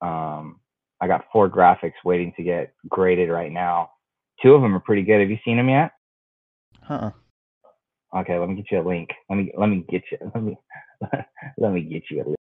Um, 0.00 0.60
I 1.00 1.06
got 1.08 1.26
four 1.32 1.50
graphics 1.50 1.94
waiting 2.04 2.32
to 2.36 2.42
get 2.42 2.74
graded 2.88 3.30
right 3.30 3.52
now. 3.52 3.90
Two 4.42 4.54
of 4.54 4.62
them 4.62 4.74
are 4.74 4.80
pretty 4.80 5.02
good. 5.02 5.20
Have 5.20 5.30
you 5.30 5.38
seen 5.44 5.56
them 5.56 5.68
yet? 5.68 5.92
Huh. 6.82 7.10
Okay, 8.16 8.38
let 8.38 8.48
me 8.48 8.56
get 8.56 8.66
you 8.70 8.80
a 8.80 8.88
link. 8.88 9.10
Let 9.30 9.36
me 9.36 9.52
let 9.56 9.68
me 9.68 9.84
get 9.90 10.02
you 10.10 10.18
let 10.34 10.42
me 10.44 10.58
let 11.58 11.72
me 11.72 11.82
get 11.82 12.04
you 12.10 12.22
a 12.22 12.24
link. 12.24 12.36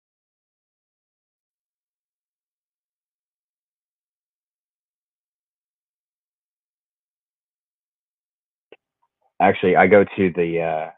Actually, 9.42 9.76
I 9.76 9.88
go 9.88 10.04
to 10.04 10.32
the 10.36 10.62
uh, 10.62 10.90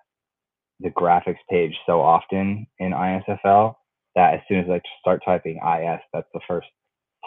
the 0.83 0.89
graphics 0.89 1.37
page 1.49 1.75
so 1.85 2.01
often 2.01 2.67
in 2.79 2.91
ISFL 2.91 3.75
that 4.15 4.35
as 4.35 4.41
soon 4.47 4.59
as 4.59 4.69
I 4.69 4.81
start 4.99 5.21
typing 5.25 5.57
IS, 5.57 5.99
that's 6.13 6.27
the 6.33 6.41
first 6.47 6.67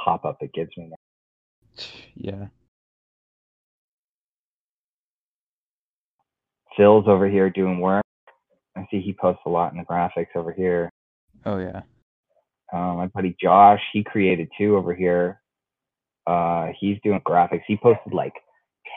pop 0.04 0.24
up 0.24 0.38
it 0.40 0.52
gives 0.52 0.70
me. 0.76 0.92
Yeah. 2.14 2.46
Phil's 6.76 7.04
over 7.06 7.28
here 7.28 7.50
doing 7.50 7.80
work. 7.80 8.02
I 8.76 8.86
see 8.90 9.00
he 9.00 9.12
posts 9.12 9.42
a 9.46 9.50
lot 9.50 9.72
in 9.72 9.78
the 9.78 9.84
graphics 9.84 10.34
over 10.34 10.52
here. 10.52 10.90
Oh 11.44 11.58
yeah. 11.58 11.82
Um, 12.72 12.96
my 12.96 13.06
buddy 13.06 13.36
Josh, 13.40 13.80
he 13.92 14.02
created 14.02 14.48
two 14.58 14.76
over 14.76 14.94
here. 14.94 15.40
Uh, 16.26 16.68
he's 16.78 16.98
doing 17.02 17.20
graphics. 17.26 17.62
He 17.66 17.76
posted 17.76 18.12
like 18.12 18.34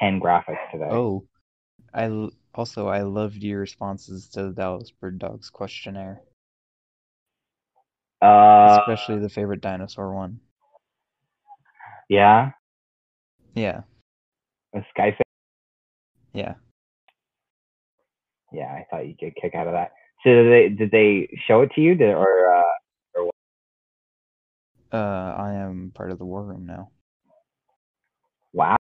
ten 0.01 0.19
graphics 0.19 0.71
today. 0.71 0.89
Oh. 0.89 1.25
I 1.93 2.29
also 2.59 2.89
I 2.89 3.01
loved 3.03 3.41
your 3.41 3.61
responses 3.61 4.27
to 4.31 4.43
the 4.43 4.51
Dallas 4.51 4.91
Bird 4.91 5.17
Dogs 5.17 5.49
questionnaire, 5.49 6.21
Uh, 8.21 8.79
especially 8.81 9.19
the 9.19 9.29
favorite 9.29 9.61
dinosaur 9.61 10.13
one. 10.13 10.41
yeah, 12.09 12.51
Yeah. 13.55 13.83
a 14.75 14.79
Skyface. 14.93 15.21
Yeah. 16.33 16.55
Yeah, 18.51 18.65
I 18.65 18.85
thought 18.91 19.03
get 19.17 19.33
a 19.37 19.41
kick 19.41 19.55
out 19.55 19.67
of 19.67 19.73
that. 19.73 19.93
So 20.23 20.29
did 20.31 20.51
they 20.51 20.75
did 20.75 20.91
they 20.91 21.29
show 21.47 21.61
it 21.61 21.71
to 21.75 21.81
you, 21.81 21.95
did, 21.95 22.13
or 22.13 22.55
uh, 22.57 22.63
Uh, 24.91 25.35
I 25.37 25.53
am 25.53 25.91
part 25.93 26.11
of 26.11 26.17
the 26.17 26.25
war 26.25 26.43
room 26.43 26.65
now. 26.65 26.89
wow? 28.53 28.75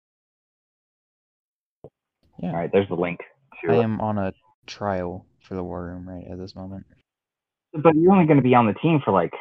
Yeah. 2.40 2.52
All 2.52 2.56
right, 2.56 2.72
there's 2.72 2.88
the 2.88 2.96
link 2.96 3.20
to 3.68 3.74
I 3.74 3.78
it. 3.78 3.84
am 3.84 4.02
on 4.02 4.18
a 4.18 4.34
trial 4.68 5.26
for 5.42 5.56
the 5.56 5.64
war 5.64 5.86
room 5.86 6.08
right 6.08 6.26
at 6.30 6.38
this 6.38 6.56
moment. 6.56 6.86
But 7.74 7.96
you're 7.96 8.14
only 8.14 8.26
going 8.26 8.38
to 8.38 8.44
be 8.44 8.56
on 8.56 8.66
the 8.68 8.74
team 8.74 9.02
for 9.04 9.12
like 9.12 9.34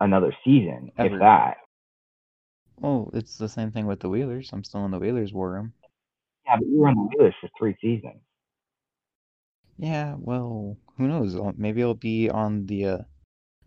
another 0.00 0.34
season, 0.44 0.90
Ever. 0.98 1.14
if 1.14 1.20
that. 1.20 1.56
Well, 2.78 3.10
it's 3.12 3.36
the 3.36 3.48
same 3.48 3.72
thing 3.72 3.86
with 3.86 4.00
the 4.00 4.08
Wheelers. 4.08 4.50
I'm 4.52 4.62
still 4.62 4.84
in 4.84 4.92
the 4.92 4.98
Wheelers 4.98 5.32
war 5.32 5.50
room. 5.50 5.72
Yeah, 6.46 6.56
but 6.58 6.68
you 6.68 6.78
were 6.78 6.88
on 6.88 6.94
the 6.94 7.16
Wheelers 7.16 7.34
for 7.40 7.50
three 7.58 7.76
seasons. 7.80 8.20
Yeah, 9.78 10.14
well, 10.18 10.76
who 10.96 11.08
knows? 11.08 11.36
Maybe 11.56 11.82
I'll 11.82 11.94
be 11.94 12.30
on 12.30 12.66
the 12.66 12.84
uh, 12.86 12.98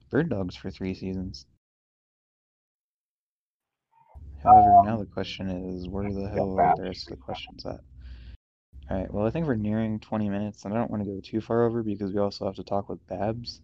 Bird 0.09 0.29
Dogs 0.29 0.55
for 0.55 0.69
three 0.69 0.93
seasons. 0.93 1.45
However, 4.43 4.81
now 4.83 4.97
the 4.97 5.05
question 5.05 5.49
is, 5.49 5.87
where 5.87 6.11
the 6.11 6.27
hell 6.27 6.59
are 6.59 6.75
the 6.75 6.83
rest 6.83 7.11
of 7.11 7.17
the 7.17 7.23
questions 7.23 7.65
at? 7.65 7.79
Alright, 8.91 9.13
well, 9.13 9.25
I 9.25 9.29
think 9.29 9.47
we're 9.47 9.55
nearing 9.55 9.99
20 10.01 10.27
minutes, 10.29 10.65
and 10.65 10.73
I 10.73 10.77
don't 10.77 10.91
want 10.91 11.01
to 11.03 11.09
go 11.09 11.21
too 11.21 11.39
far 11.39 11.63
over 11.65 11.81
because 11.81 12.11
we 12.11 12.19
also 12.19 12.45
have 12.45 12.55
to 12.55 12.63
talk 12.63 12.89
with 12.89 13.05
Babs. 13.07 13.61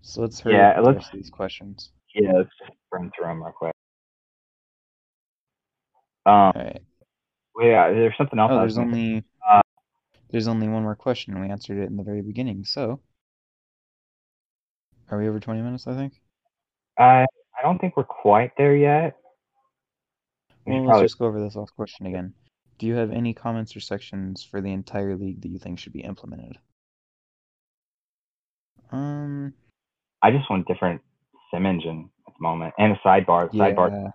So 0.00 0.20
let's 0.20 0.40
hurry 0.40 0.54
Yeah, 0.54 0.70
up 0.80 0.84
let's- 0.84 1.10
these 1.10 1.30
questions. 1.30 1.92
Yeah, 2.12 2.32
let's 2.32 2.50
just 2.58 2.72
run 2.90 3.12
through 3.14 3.26
them 3.26 3.42
real 3.42 3.52
quick. 3.52 3.72
Um, 6.26 6.32
Alright. 6.34 6.82
well, 7.54 7.66
yeah, 7.68 7.92
there's 7.92 8.16
something 8.16 8.38
else. 8.38 8.50
Oh, 8.52 8.58
there's 8.58 8.78
only 8.78 9.22
Uh, 9.48 9.62
there's 10.30 10.48
only 10.48 10.66
one 10.68 10.82
more 10.82 10.96
question, 10.96 11.34
and 11.34 11.42
we 11.42 11.48
answered 11.50 11.78
it 11.78 11.86
in 11.88 11.96
the 11.96 12.02
very 12.02 12.22
beginning. 12.22 12.64
So, 12.64 13.00
are 15.10 15.18
we 15.18 15.28
over 15.28 15.38
20 15.38 15.62
minutes? 15.62 15.86
I 15.86 15.94
think. 15.94 16.20
I 16.98 17.26
I 17.56 17.62
don't 17.62 17.78
think 17.78 17.96
we're 17.96 18.02
quite 18.04 18.56
there 18.56 18.74
yet. 18.74 19.16
We 20.66 20.72
Well, 20.72 20.80
let's 20.82 20.88
probably- 20.88 21.04
just 21.04 21.18
go 21.18 21.26
over 21.26 21.40
this 21.40 21.54
last 21.54 21.74
question 21.76 22.06
again. 22.06 22.34
Do 22.82 22.88
you 22.88 22.96
have 22.96 23.12
any 23.12 23.32
comments 23.32 23.76
or 23.76 23.80
sections 23.80 24.42
for 24.42 24.60
the 24.60 24.72
entire 24.72 25.14
league 25.14 25.40
that 25.42 25.48
you 25.50 25.60
think 25.60 25.78
should 25.78 25.92
be 25.92 26.00
implemented? 26.00 26.58
Um, 28.90 29.54
I 30.20 30.32
just 30.32 30.50
want 30.50 30.66
different 30.66 31.00
sim 31.54 31.64
engine 31.64 32.10
at 32.26 32.34
the 32.36 32.42
moment 32.42 32.74
and 32.80 32.90
a 32.90 32.96
sidebar. 33.06 33.52
The 33.52 33.58
Sidebar. 33.58 34.12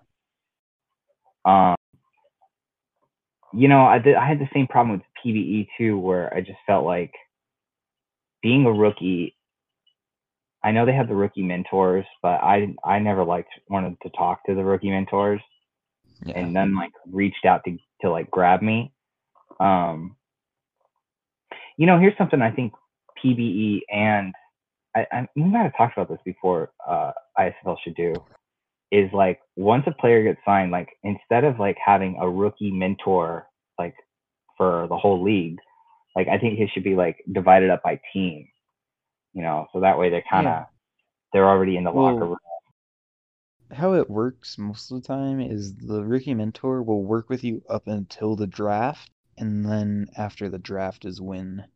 Um, 1.46 1.76
you 3.54 3.68
know, 3.68 3.86
I 3.86 4.00
did. 4.00 4.16
I 4.16 4.28
had 4.28 4.38
the 4.38 4.50
same 4.52 4.66
problem 4.66 4.98
with 4.98 5.24
PBE 5.24 5.68
too, 5.78 5.98
where 5.98 6.30
I 6.34 6.42
just 6.42 6.58
felt 6.66 6.84
like 6.84 7.14
being 8.42 8.66
a 8.66 8.70
rookie. 8.70 9.34
I 10.62 10.72
know 10.72 10.84
they 10.84 10.92
have 10.92 11.08
the 11.08 11.14
rookie 11.14 11.42
mentors, 11.42 12.04
but 12.20 12.42
I 12.42 12.74
I 12.84 12.98
never 12.98 13.24
liked 13.24 13.48
wanted 13.70 13.96
to 14.02 14.10
talk 14.10 14.44
to 14.44 14.54
the 14.54 14.62
rookie 14.62 14.90
mentors, 14.90 15.40
yeah. 16.26 16.34
and 16.36 16.52
none 16.52 16.74
like 16.74 16.92
reached 17.10 17.46
out 17.46 17.62
to 17.64 17.78
to 18.02 18.10
like 18.10 18.30
grab 18.30 18.62
me. 18.62 18.92
Um, 19.60 20.16
you 21.76 21.86
know, 21.86 21.98
here's 21.98 22.16
something 22.18 22.42
I 22.42 22.50
think 22.50 22.72
PBE 23.24 23.80
and 23.90 24.34
I, 24.96 25.06
I 25.12 25.28
we 25.36 25.44
might 25.44 25.62
have 25.62 25.76
talked 25.76 25.96
about 25.96 26.08
this 26.08 26.20
before. 26.24 26.70
Uh, 26.86 27.12
ISFL 27.38 27.76
should 27.82 27.94
do 27.94 28.14
is 28.90 29.10
like 29.12 29.40
once 29.56 29.84
a 29.86 29.92
player 29.92 30.22
gets 30.22 30.40
signed, 30.44 30.72
like 30.72 30.88
instead 31.02 31.44
of 31.44 31.58
like 31.58 31.76
having 31.84 32.16
a 32.20 32.28
rookie 32.28 32.70
mentor 32.70 33.46
like 33.78 33.94
for 34.56 34.86
the 34.88 34.96
whole 34.96 35.22
league, 35.22 35.58
like 36.16 36.28
I 36.28 36.38
think 36.38 36.58
it 36.58 36.70
should 36.72 36.84
be 36.84 36.94
like 36.96 37.16
divided 37.32 37.70
up 37.70 37.82
by 37.82 38.00
team. 38.12 38.48
You 39.34 39.42
know, 39.42 39.66
so 39.72 39.80
that 39.80 39.98
way 39.98 40.10
they're 40.10 40.24
kind 40.28 40.46
of 40.46 40.52
Yeah. 40.52 40.64
they're 41.32 41.48
already 41.48 41.76
in 41.76 41.84
the 41.84 41.90
locker 41.90 42.24
room. 42.26 42.38
How 43.70 43.94
it 43.94 44.08
works 44.08 44.56
most 44.56 44.90
of 44.90 45.00
the 45.00 45.06
time 45.06 45.40
is 45.40 45.76
the 45.76 46.04
rookie 46.04 46.34
mentor 46.34 46.82
will 46.82 47.04
work 47.04 47.28
with 47.28 47.44
you 47.44 47.62
up 47.68 47.86
until 47.86 48.34
the 48.34 48.46
draft, 48.46 49.10
and 49.36 49.64
then 49.64 50.06
after 50.16 50.48
the 50.48 50.58
draft 50.58 51.04
is 51.04 51.20
when 51.20 51.66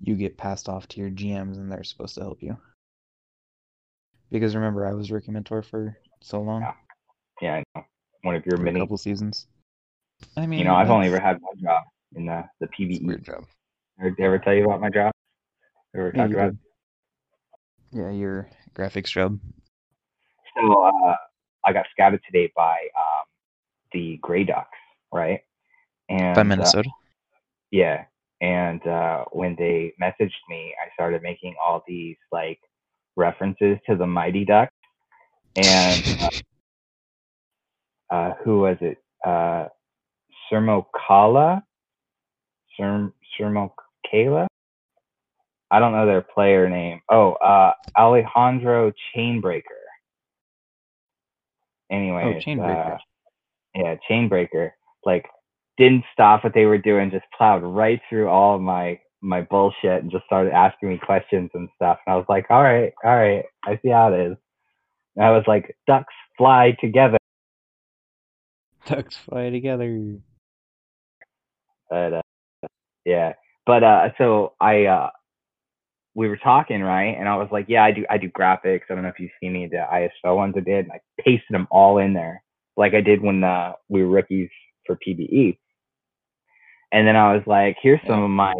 you 0.00 0.14
get 0.16 0.36
passed 0.36 0.68
off 0.68 0.88
to 0.88 1.00
your 1.00 1.10
GMs 1.10 1.56
and 1.56 1.70
they're 1.70 1.84
supposed 1.84 2.14
to 2.16 2.20
help 2.20 2.42
you. 2.42 2.56
Because 4.30 4.54
remember, 4.54 4.86
I 4.86 4.92
was 4.92 5.10
rookie 5.10 5.32
mentor 5.32 5.62
for 5.62 5.96
so 6.20 6.40
long, 6.40 6.62
Yeah, 6.62 6.74
Yeah, 7.40 7.54
I 7.54 7.64
know. 7.74 7.84
One 8.22 8.34
of 8.36 8.44
your 8.46 8.56
for 8.58 8.62
many. 8.64 8.80
couple 8.80 8.98
seasons. 8.98 9.46
I 10.36 10.46
mean, 10.46 10.60
You 10.60 10.66
know, 10.66 10.74
I've 10.74 10.90
only 10.90 11.06
ever 11.08 11.18
had 11.18 11.38
one 11.40 11.58
job 11.58 11.84
in 12.14 12.26
the 12.26 12.44
the 12.60 12.66
a 12.66 13.06
weird 13.06 13.24
job. 13.24 13.44
Did 14.02 14.14
I 14.20 14.22
ever 14.24 14.38
tell 14.38 14.54
you 14.54 14.64
about 14.64 14.80
my 14.80 14.90
job? 14.90 15.12
Ever 15.94 16.12
Yeah, 16.12 16.22
talk 16.22 16.32
about? 16.32 16.52
did. 17.92 18.00
Yeah, 18.00 18.10
your 18.10 18.48
graphics 18.74 19.08
job. 19.10 19.40
So 20.56 20.84
uh, 20.84 21.16
I 21.64 21.72
got 21.72 21.86
scouted 21.92 22.20
today 22.26 22.52
by 22.56 22.72
um, 22.96 23.24
the 23.92 24.18
Grey 24.22 24.44
Ducks, 24.44 24.68
right? 25.12 25.40
And 26.08 26.34
By 26.34 26.40
uh, 26.40 26.44
Minnesota. 26.44 26.88
Yeah. 27.70 28.04
And 28.40 28.84
uh, 28.86 29.24
when 29.32 29.54
they 29.58 29.92
messaged 30.00 30.32
me, 30.48 30.74
I 30.82 30.92
started 30.94 31.22
making 31.22 31.54
all 31.64 31.84
these 31.86 32.16
like 32.32 32.58
references 33.16 33.78
to 33.88 33.96
the 33.96 34.06
Mighty 34.06 34.44
Ducks. 34.44 34.72
And 35.56 36.32
uh, 38.10 38.14
uh, 38.14 38.34
who 38.44 38.60
was 38.60 38.76
it? 38.80 38.98
Uh, 39.24 39.66
Sermokala? 40.50 41.62
Serm 42.78 43.12
Sermokala? 43.38 44.46
I 45.72 45.78
don't 45.78 45.92
know 45.92 46.06
their 46.06 46.22
player 46.22 46.68
name. 46.68 47.00
Oh, 47.10 47.32
uh, 47.34 47.72
Alejandro 47.96 48.92
Chainbreaker. 49.14 49.79
Anyways, 51.90 52.36
Oh, 52.44 52.50
Chainbreaker. 52.50 52.94
uh, 52.94 52.98
yeah, 53.74 53.94
Chainbreaker. 54.08 54.70
Like, 55.04 55.24
didn't 55.78 56.04
stop 56.12 56.44
what 56.44 56.54
they 56.54 56.66
were 56.66 56.78
doing, 56.78 57.10
just 57.10 57.24
plowed 57.36 57.62
right 57.62 58.00
through 58.08 58.28
all 58.28 58.56
of 58.56 58.60
my 58.62 59.00
my 59.22 59.42
bullshit 59.42 60.02
and 60.02 60.10
just 60.10 60.24
started 60.24 60.52
asking 60.52 60.88
me 60.88 60.98
questions 60.98 61.50
and 61.52 61.68
stuff. 61.76 61.98
And 62.06 62.14
I 62.14 62.16
was 62.16 62.24
like, 62.28 62.46
all 62.48 62.62
right, 62.62 62.92
all 63.04 63.14
right, 63.16 63.44
I 63.66 63.78
see 63.82 63.90
how 63.90 64.12
it 64.12 64.18
is. 64.32 64.36
And 65.16 65.24
I 65.24 65.30
was 65.30 65.44
like, 65.46 65.76
ducks 65.86 66.14
fly 66.38 66.76
together. 66.80 67.18
Ducks 68.86 69.16
fly 69.16 69.50
together. 69.50 70.16
But 71.90 72.14
uh, 72.14 72.22
yeah, 73.04 73.34
but 73.66 73.82
uh, 73.84 74.08
so 74.16 74.54
I 74.60 74.84
uh, 74.86 75.10
we 76.14 76.28
were 76.28 76.36
talking 76.36 76.82
right, 76.82 77.16
and 77.18 77.28
I 77.28 77.36
was 77.36 77.48
like, 77.52 77.66
yeah, 77.68 77.84
I 77.84 77.92
do 77.92 78.04
I 78.10 78.18
do 78.18 78.30
graphics. 78.30 78.82
I 78.90 78.94
don't 78.94 79.02
know 79.02 79.08
if 79.08 79.20
you've 79.20 79.30
seen 79.40 79.64
of 79.64 79.70
the 79.70 79.84
ISO 79.92 80.36
ones 80.36 80.54
I 80.56 80.60
did. 80.60 80.86
And 80.86 80.92
I 80.92 81.00
pasted 81.22 81.50
them 81.50 81.68
all 81.70 81.98
in 81.98 82.14
there, 82.14 82.42
like 82.76 82.94
I 82.94 83.00
did 83.00 83.22
when 83.22 83.44
uh, 83.44 83.72
we 83.88 84.02
were 84.02 84.10
rookies 84.10 84.50
for 84.86 84.98
PBE. 85.06 85.58
And 86.92 87.06
then 87.06 87.16
I 87.16 87.34
was 87.34 87.42
like, 87.46 87.76
here's 87.80 88.00
some 88.06 88.22
of 88.22 88.30
my 88.30 88.54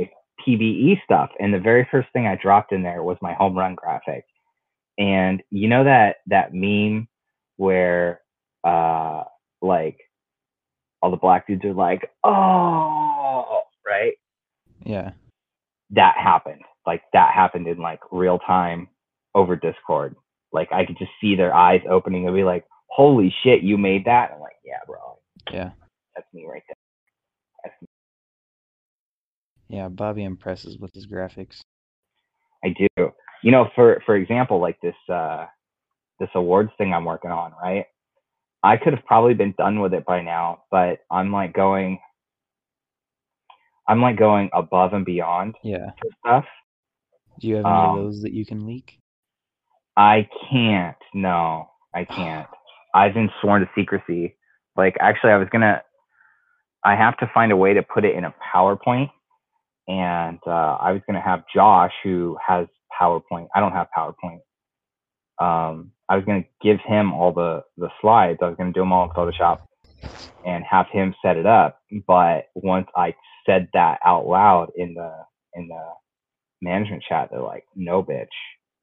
PBE 0.46 1.02
stuff. 1.04 1.30
And 1.40 1.52
the 1.52 1.58
very 1.58 1.86
first 1.90 2.08
thing 2.12 2.26
I 2.26 2.36
dropped 2.36 2.72
in 2.72 2.82
there 2.82 3.02
was 3.02 3.16
my 3.20 3.34
home 3.34 3.58
run 3.58 3.74
graphic. 3.74 4.24
And 4.98 5.42
you 5.50 5.68
know 5.68 5.84
that 5.84 6.16
that 6.26 6.54
meme 6.54 7.08
where 7.56 8.20
uh 8.64 9.24
like 9.62 9.98
all 11.02 11.10
the 11.10 11.16
black 11.16 11.46
dudes 11.46 11.64
are 11.64 11.72
like, 11.72 12.10
oh, 12.24 13.62
right? 13.86 14.12
Yeah. 14.84 15.12
That 15.90 16.14
happened. 16.16 16.62
Like 16.86 17.02
that 17.12 17.34
happened 17.34 17.66
in 17.68 17.78
like 17.78 18.00
real 18.10 18.38
time 18.40 18.88
over 19.34 19.56
Discord. 19.56 20.16
Like 20.52 20.72
I 20.72 20.84
could 20.86 20.98
just 20.98 21.12
see 21.20 21.36
their 21.36 21.54
eyes 21.54 21.82
opening 21.90 22.26
and 22.26 22.34
be 22.34 22.44
like, 22.44 22.64
holy 22.88 23.34
shit, 23.42 23.62
you 23.62 23.78
made 23.78 24.06
that? 24.06 24.32
I'm 24.34 24.40
like, 24.40 24.56
yeah, 24.64 24.78
bro, 24.86 25.18
Yeah. 25.52 25.70
that's 26.14 26.26
me 26.32 26.46
right 26.46 26.62
there. 26.68 26.76
That's 27.64 27.82
me. 27.82 27.88
Yeah. 29.68 29.88
Bobby 29.88 30.24
impresses 30.24 30.78
with 30.78 30.94
his 30.94 31.06
graphics. 31.06 31.60
I 32.64 32.74
do. 32.78 33.12
You 33.42 33.52
know, 33.52 33.68
for 33.74 34.02
for 34.06 34.16
example, 34.16 34.60
like 34.60 34.80
this 34.82 34.94
uh 35.08 35.46
this 36.18 36.28
awards 36.34 36.70
thing 36.78 36.92
I'm 36.92 37.04
working 37.04 37.30
on, 37.30 37.52
right? 37.62 37.86
I 38.62 38.76
could 38.76 38.92
have 38.94 39.04
probably 39.06 39.34
been 39.34 39.54
done 39.56 39.80
with 39.80 39.94
it 39.94 40.04
by 40.04 40.22
now, 40.22 40.64
but 40.70 41.00
I'm 41.10 41.32
like 41.32 41.54
going 41.54 41.98
I'm 43.88 44.00
like 44.02 44.18
going 44.18 44.50
above 44.54 44.92
and 44.92 45.04
beyond 45.04 45.56
Yeah. 45.64 45.90
stuff. 46.24 46.44
Do 47.40 47.48
you 47.48 47.56
have 47.56 47.68
any 47.70 47.84
Um, 47.84 47.86
of 47.86 47.92
those 47.92 48.22
that 48.22 48.34
you 48.34 48.46
can 48.46 48.66
leak? 48.66 49.00
I 49.96 50.28
can't. 50.50 50.96
No, 51.14 51.70
I 51.94 52.06
can't. 52.16 52.48
I've 52.94 53.14
been 53.14 53.30
sworn 53.42 53.62
to 53.62 53.70
secrecy. 53.76 54.36
Like 54.76 54.96
actually 55.00 55.32
I 55.32 55.38
was 55.38 55.48
gonna 55.52 55.82
I 56.84 56.96
have 56.96 57.18
to 57.18 57.30
find 57.34 57.52
a 57.52 57.56
way 57.56 57.74
to 57.74 57.82
put 57.82 58.04
it 58.06 58.16
in 58.16 58.24
a 58.24 58.34
PowerPoint. 58.54 59.10
And 59.88 60.40
uh, 60.46 60.78
I 60.80 60.92
was 60.92 61.02
gonna 61.06 61.22
have 61.22 61.44
Josh 61.54 61.92
who 62.04 62.38
has 62.46 62.68
PowerPoint. 63.00 63.48
I 63.54 63.60
don't 63.60 63.72
have 63.72 63.88
PowerPoint. 63.96 64.40
Um, 65.40 65.92
I 66.08 66.16
was 66.16 66.26
gonna 66.26 66.44
give 66.62 66.78
him 66.86 67.12
all 67.14 67.32
the 67.32 67.62
the 67.78 67.90
slides. 68.00 68.40
I 68.42 68.46
was 68.48 68.56
gonna 68.58 68.72
do 68.72 68.80
them 68.82 68.92
all 68.92 69.04
in 69.06 69.10
Photoshop 69.10 69.58
and 70.44 70.64
have 70.70 70.86
him 70.92 71.14
set 71.24 71.36
it 71.38 71.46
up. 71.46 71.80
But 72.06 72.46
once 72.54 72.88
I 72.96 73.14
said 73.46 73.68
that 73.74 73.98
out 74.04 74.26
loud 74.26 74.70
in 74.76 74.94
the 74.94 75.12
in 75.54 75.68
the 75.68 75.82
management 76.60 77.02
chat, 77.08 77.28
they're 77.30 77.40
like, 77.40 77.64
"No, 77.74 78.02
bitch, 78.02 78.26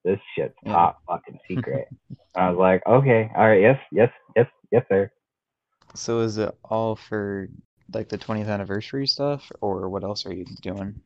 this 0.03 0.19
shit's 0.35 0.55
top 0.65 1.01
fucking 1.07 1.39
secret." 1.47 1.87
I 2.35 2.49
was 2.49 2.57
like, 2.57 2.85
"Okay, 2.85 3.31
all 3.35 3.47
right, 3.47 3.61
yes, 3.61 3.79
yes, 3.91 4.11
yes, 4.35 4.47
yes, 4.71 4.83
sir." 4.89 5.11
So 5.95 6.19
is 6.19 6.37
it 6.37 6.55
all 6.63 6.95
for 6.95 7.47
like 7.93 8.09
the 8.09 8.17
20th 8.17 8.47
anniversary 8.47 9.07
stuff, 9.07 9.51
or 9.61 9.89
what 9.89 10.03
else 10.03 10.25
are 10.25 10.33
you 10.33 10.45
doing? 10.61 10.99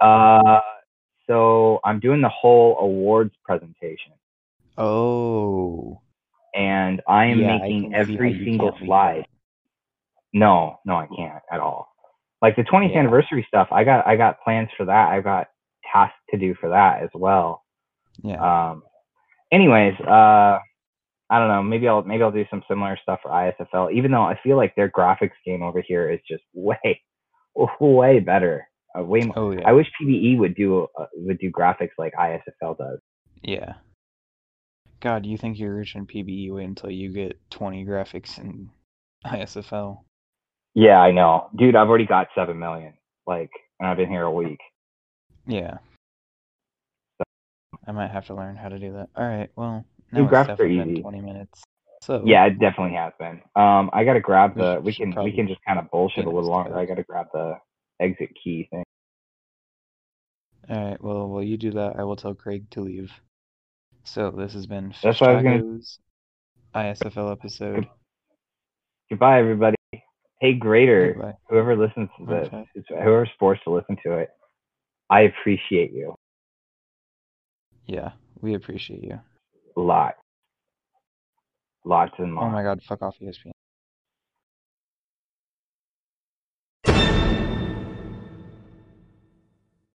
Uh, 0.00 0.60
so 1.26 1.80
I'm 1.84 2.00
doing 2.00 2.20
the 2.20 2.28
whole 2.28 2.76
awards 2.78 3.34
presentation, 3.44 4.12
Oh. 4.78 6.00
and 6.54 7.02
I 7.08 7.26
am 7.26 7.40
yeah, 7.40 7.58
making 7.58 7.92
how 7.92 7.98
every 8.00 8.44
single 8.44 8.76
slide. 8.84 9.26
No, 10.32 10.78
no, 10.84 10.96
I 10.96 11.06
can't 11.16 11.42
at 11.52 11.60
all. 11.60 11.88
Like 12.40 12.56
the 12.56 12.62
20th 12.62 12.92
Yeah. 12.92 13.00
anniversary 13.00 13.44
stuff, 13.48 13.68
I 13.70 13.84
got 13.84 14.06
I 14.06 14.16
got 14.16 14.40
plans 14.42 14.70
for 14.76 14.86
that. 14.86 15.10
I 15.10 15.20
got 15.20 15.48
tasks 15.92 16.18
to 16.30 16.38
do 16.38 16.54
for 16.60 16.70
that 16.70 17.02
as 17.02 17.10
well. 17.14 17.62
Yeah. 18.22 18.70
Um, 18.70 18.82
anyways, 19.52 19.94
uh, 20.00 20.58
I 21.30 21.38
don't 21.38 21.48
know. 21.48 21.62
Maybe 21.62 21.86
I'll 21.86 22.02
maybe 22.02 22.22
I'll 22.22 22.32
do 22.32 22.44
some 22.50 22.62
similar 22.68 22.98
stuff 23.02 23.20
for 23.22 23.30
ISFL. 23.30 23.92
Even 23.92 24.10
though 24.10 24.22
I 24.22 24.38
feel 24.42 24.56
like 24.56 24.74
their 24.74 24.90
graphics 24.90 25.38
game 25.46 25.62
over 25.62 25.80
here 25.80 26.10
is 26.10 26.20
just 26.28 26.42
way, 26.54 27.00
way 27.80 28.20
better. 28.20 28.66
Uh, 28.98 29.04
way 29.04 29.20
more. 29.20 29.38
oh 29.38 29.50
yeah. 29.52 29.60
I 29.64 29.72
wish 29.72 29.86
PBE 30.02 30.36
would 30.38 30.56
do 30.56 30.88
uh, 30.98 31.06
would 31.14 31.38
do 31.38 31.50
graphics 31.50 31.90
like 31.96 32.12
ISFL 32.18 32.76
does. 32.76 32.98
Yeah. 33.42 33.74
God, 35.00 35.24
you 35.24 35.38
think 35.38 35.58
you're 35.58 35.76
rich 35.76 35.94
in 35.94 36.06
PBE? 36.06 36.52
Wait 36.52 36.64
until 36.64 36.90
you 36.90 37.10
get 37.10 37.40
20 37.50 37.86
graphics 37.86 38.38
in 38.38 38.68
ISFL. 39.26 40.00
Yeah, 40.74 40.98
I 40.98 41.10
know, 41.10 41.48
dude. 41.56 41.74
I've 41.74 41.88
already 41.88 42.06
got 42.06 42.28
seven 42.34 42.58
million. 42.58 42.94
Like, 43.26 43.50
and 43.78 43.88
I've 43.88 43.96
been 43.96 44.10
here 44.10 44.24
a 44.24 44.30
week. 44.30 44.58
Yeah. 45.46 45.78
I 47.86 47.92
might 47.92 48.10
have 48.10 48.26
to 48.26 48.34
learn 48.34 48.56
how 48.56 48.68
to 48.68 48.78
do 48.78 48.92
that. 48.92 49.08
All 49.16 49.26
right. 49.26 49.50
Well, 49.56 49.84
now 50.12 50.24
it's 50.24 50.32
graphics 50.32 50.44
are 50.44 50.46
definitely 50.68 50.78
been 50.78 50.90
easy. 50.90 51.02
20 51.02 51.20
minutes. 51.22 51.62
So 52.02 52.22
Yeah, 52.24 52.46
it 52.46 52.58
definitely 52.58 52.96
has 52.96 53.12
been. 53.18 53.40
Um, 53.56 53.90
I 53.92 54.04
gotta 54.04 54.20
grab 54.20 54.54
We 54.56 54.62
the. 54.62 54.80
We 54.80 54.92
should 54.92 55.00
can 55.02 55.08
we 55.10 55.14
probably 55.14 55.32
can 55.32 55.48
just 55.48 55.60
kind 55.66 55.78
of 55.78 55.90
bullshit 55.90 56.18
a 56.18 56.22
finish 56.22 56.34
little 56.34 56.50
longer. 56.50 56.78
I 56.78 56.84
gotta 56.86 57.02
grab 57.02 57.26
the 57.32 57.54
exit 58.00 58.30
key 58.42 58.68
thing. 58.70 58.84
All 60.68 60.88
right. 60.90 61.02
Well, 61.02 61.28
while 61.28 61.42
you 61.42 61.56
do 61.56 61.72
that, 61.72 61.96
I 61.98 62.04
will 62.04 62.16
tell 62.16 62.34
Craig 62.34 62.70
to 62.70 62.80
leave. 62.80 63.10
So 64.04 64.30
this 64.30 64.52
has 64.54 64.66
been 64.66 64.94
That's 65.02 65.20
what 65.20 65.30
I 65.30 65.34
was 65.34 65.42
gonna- 65.42 66.88
ISFL 66.94 67.32
episode. 67.32 67.88
Goodbye, 69.10 69.40
everybody. 69.40 69.76
Hey, 70.40 70.54
Greater, 70.54 71.12
Goodbye. 71.12 71.34
whoever 71.50 71.76
listens 71.76 72.08
to 72.18 72.24
this, 72.24 72.46
Okay. 72.48 72.66
whoever's 72.88 73.28
forced 73.38 73.62
to 73.64 73.70
listen 73.70 73.96
to 74.04 74.12
it, 74.18 74.30
I 75.10 75.22
appreciate 75.22 75.92
you 75.92 76.14
Yeah, 77.86 78.12
we 78.40 78.54
appreciate 78.54 79.02
you. 79.02 79.18
a 79.76 79.80
lot. 79.80 80.14
Lots 81.84 82.12
and 82.18 82.34
lots. 82.34 82.46
Oh 82.46 82.50
my 82.50 82.62
God, 82.62 82.80
fuck 82.88 83.02
off, 83.02 83.16
ESPN. 83.20 83.50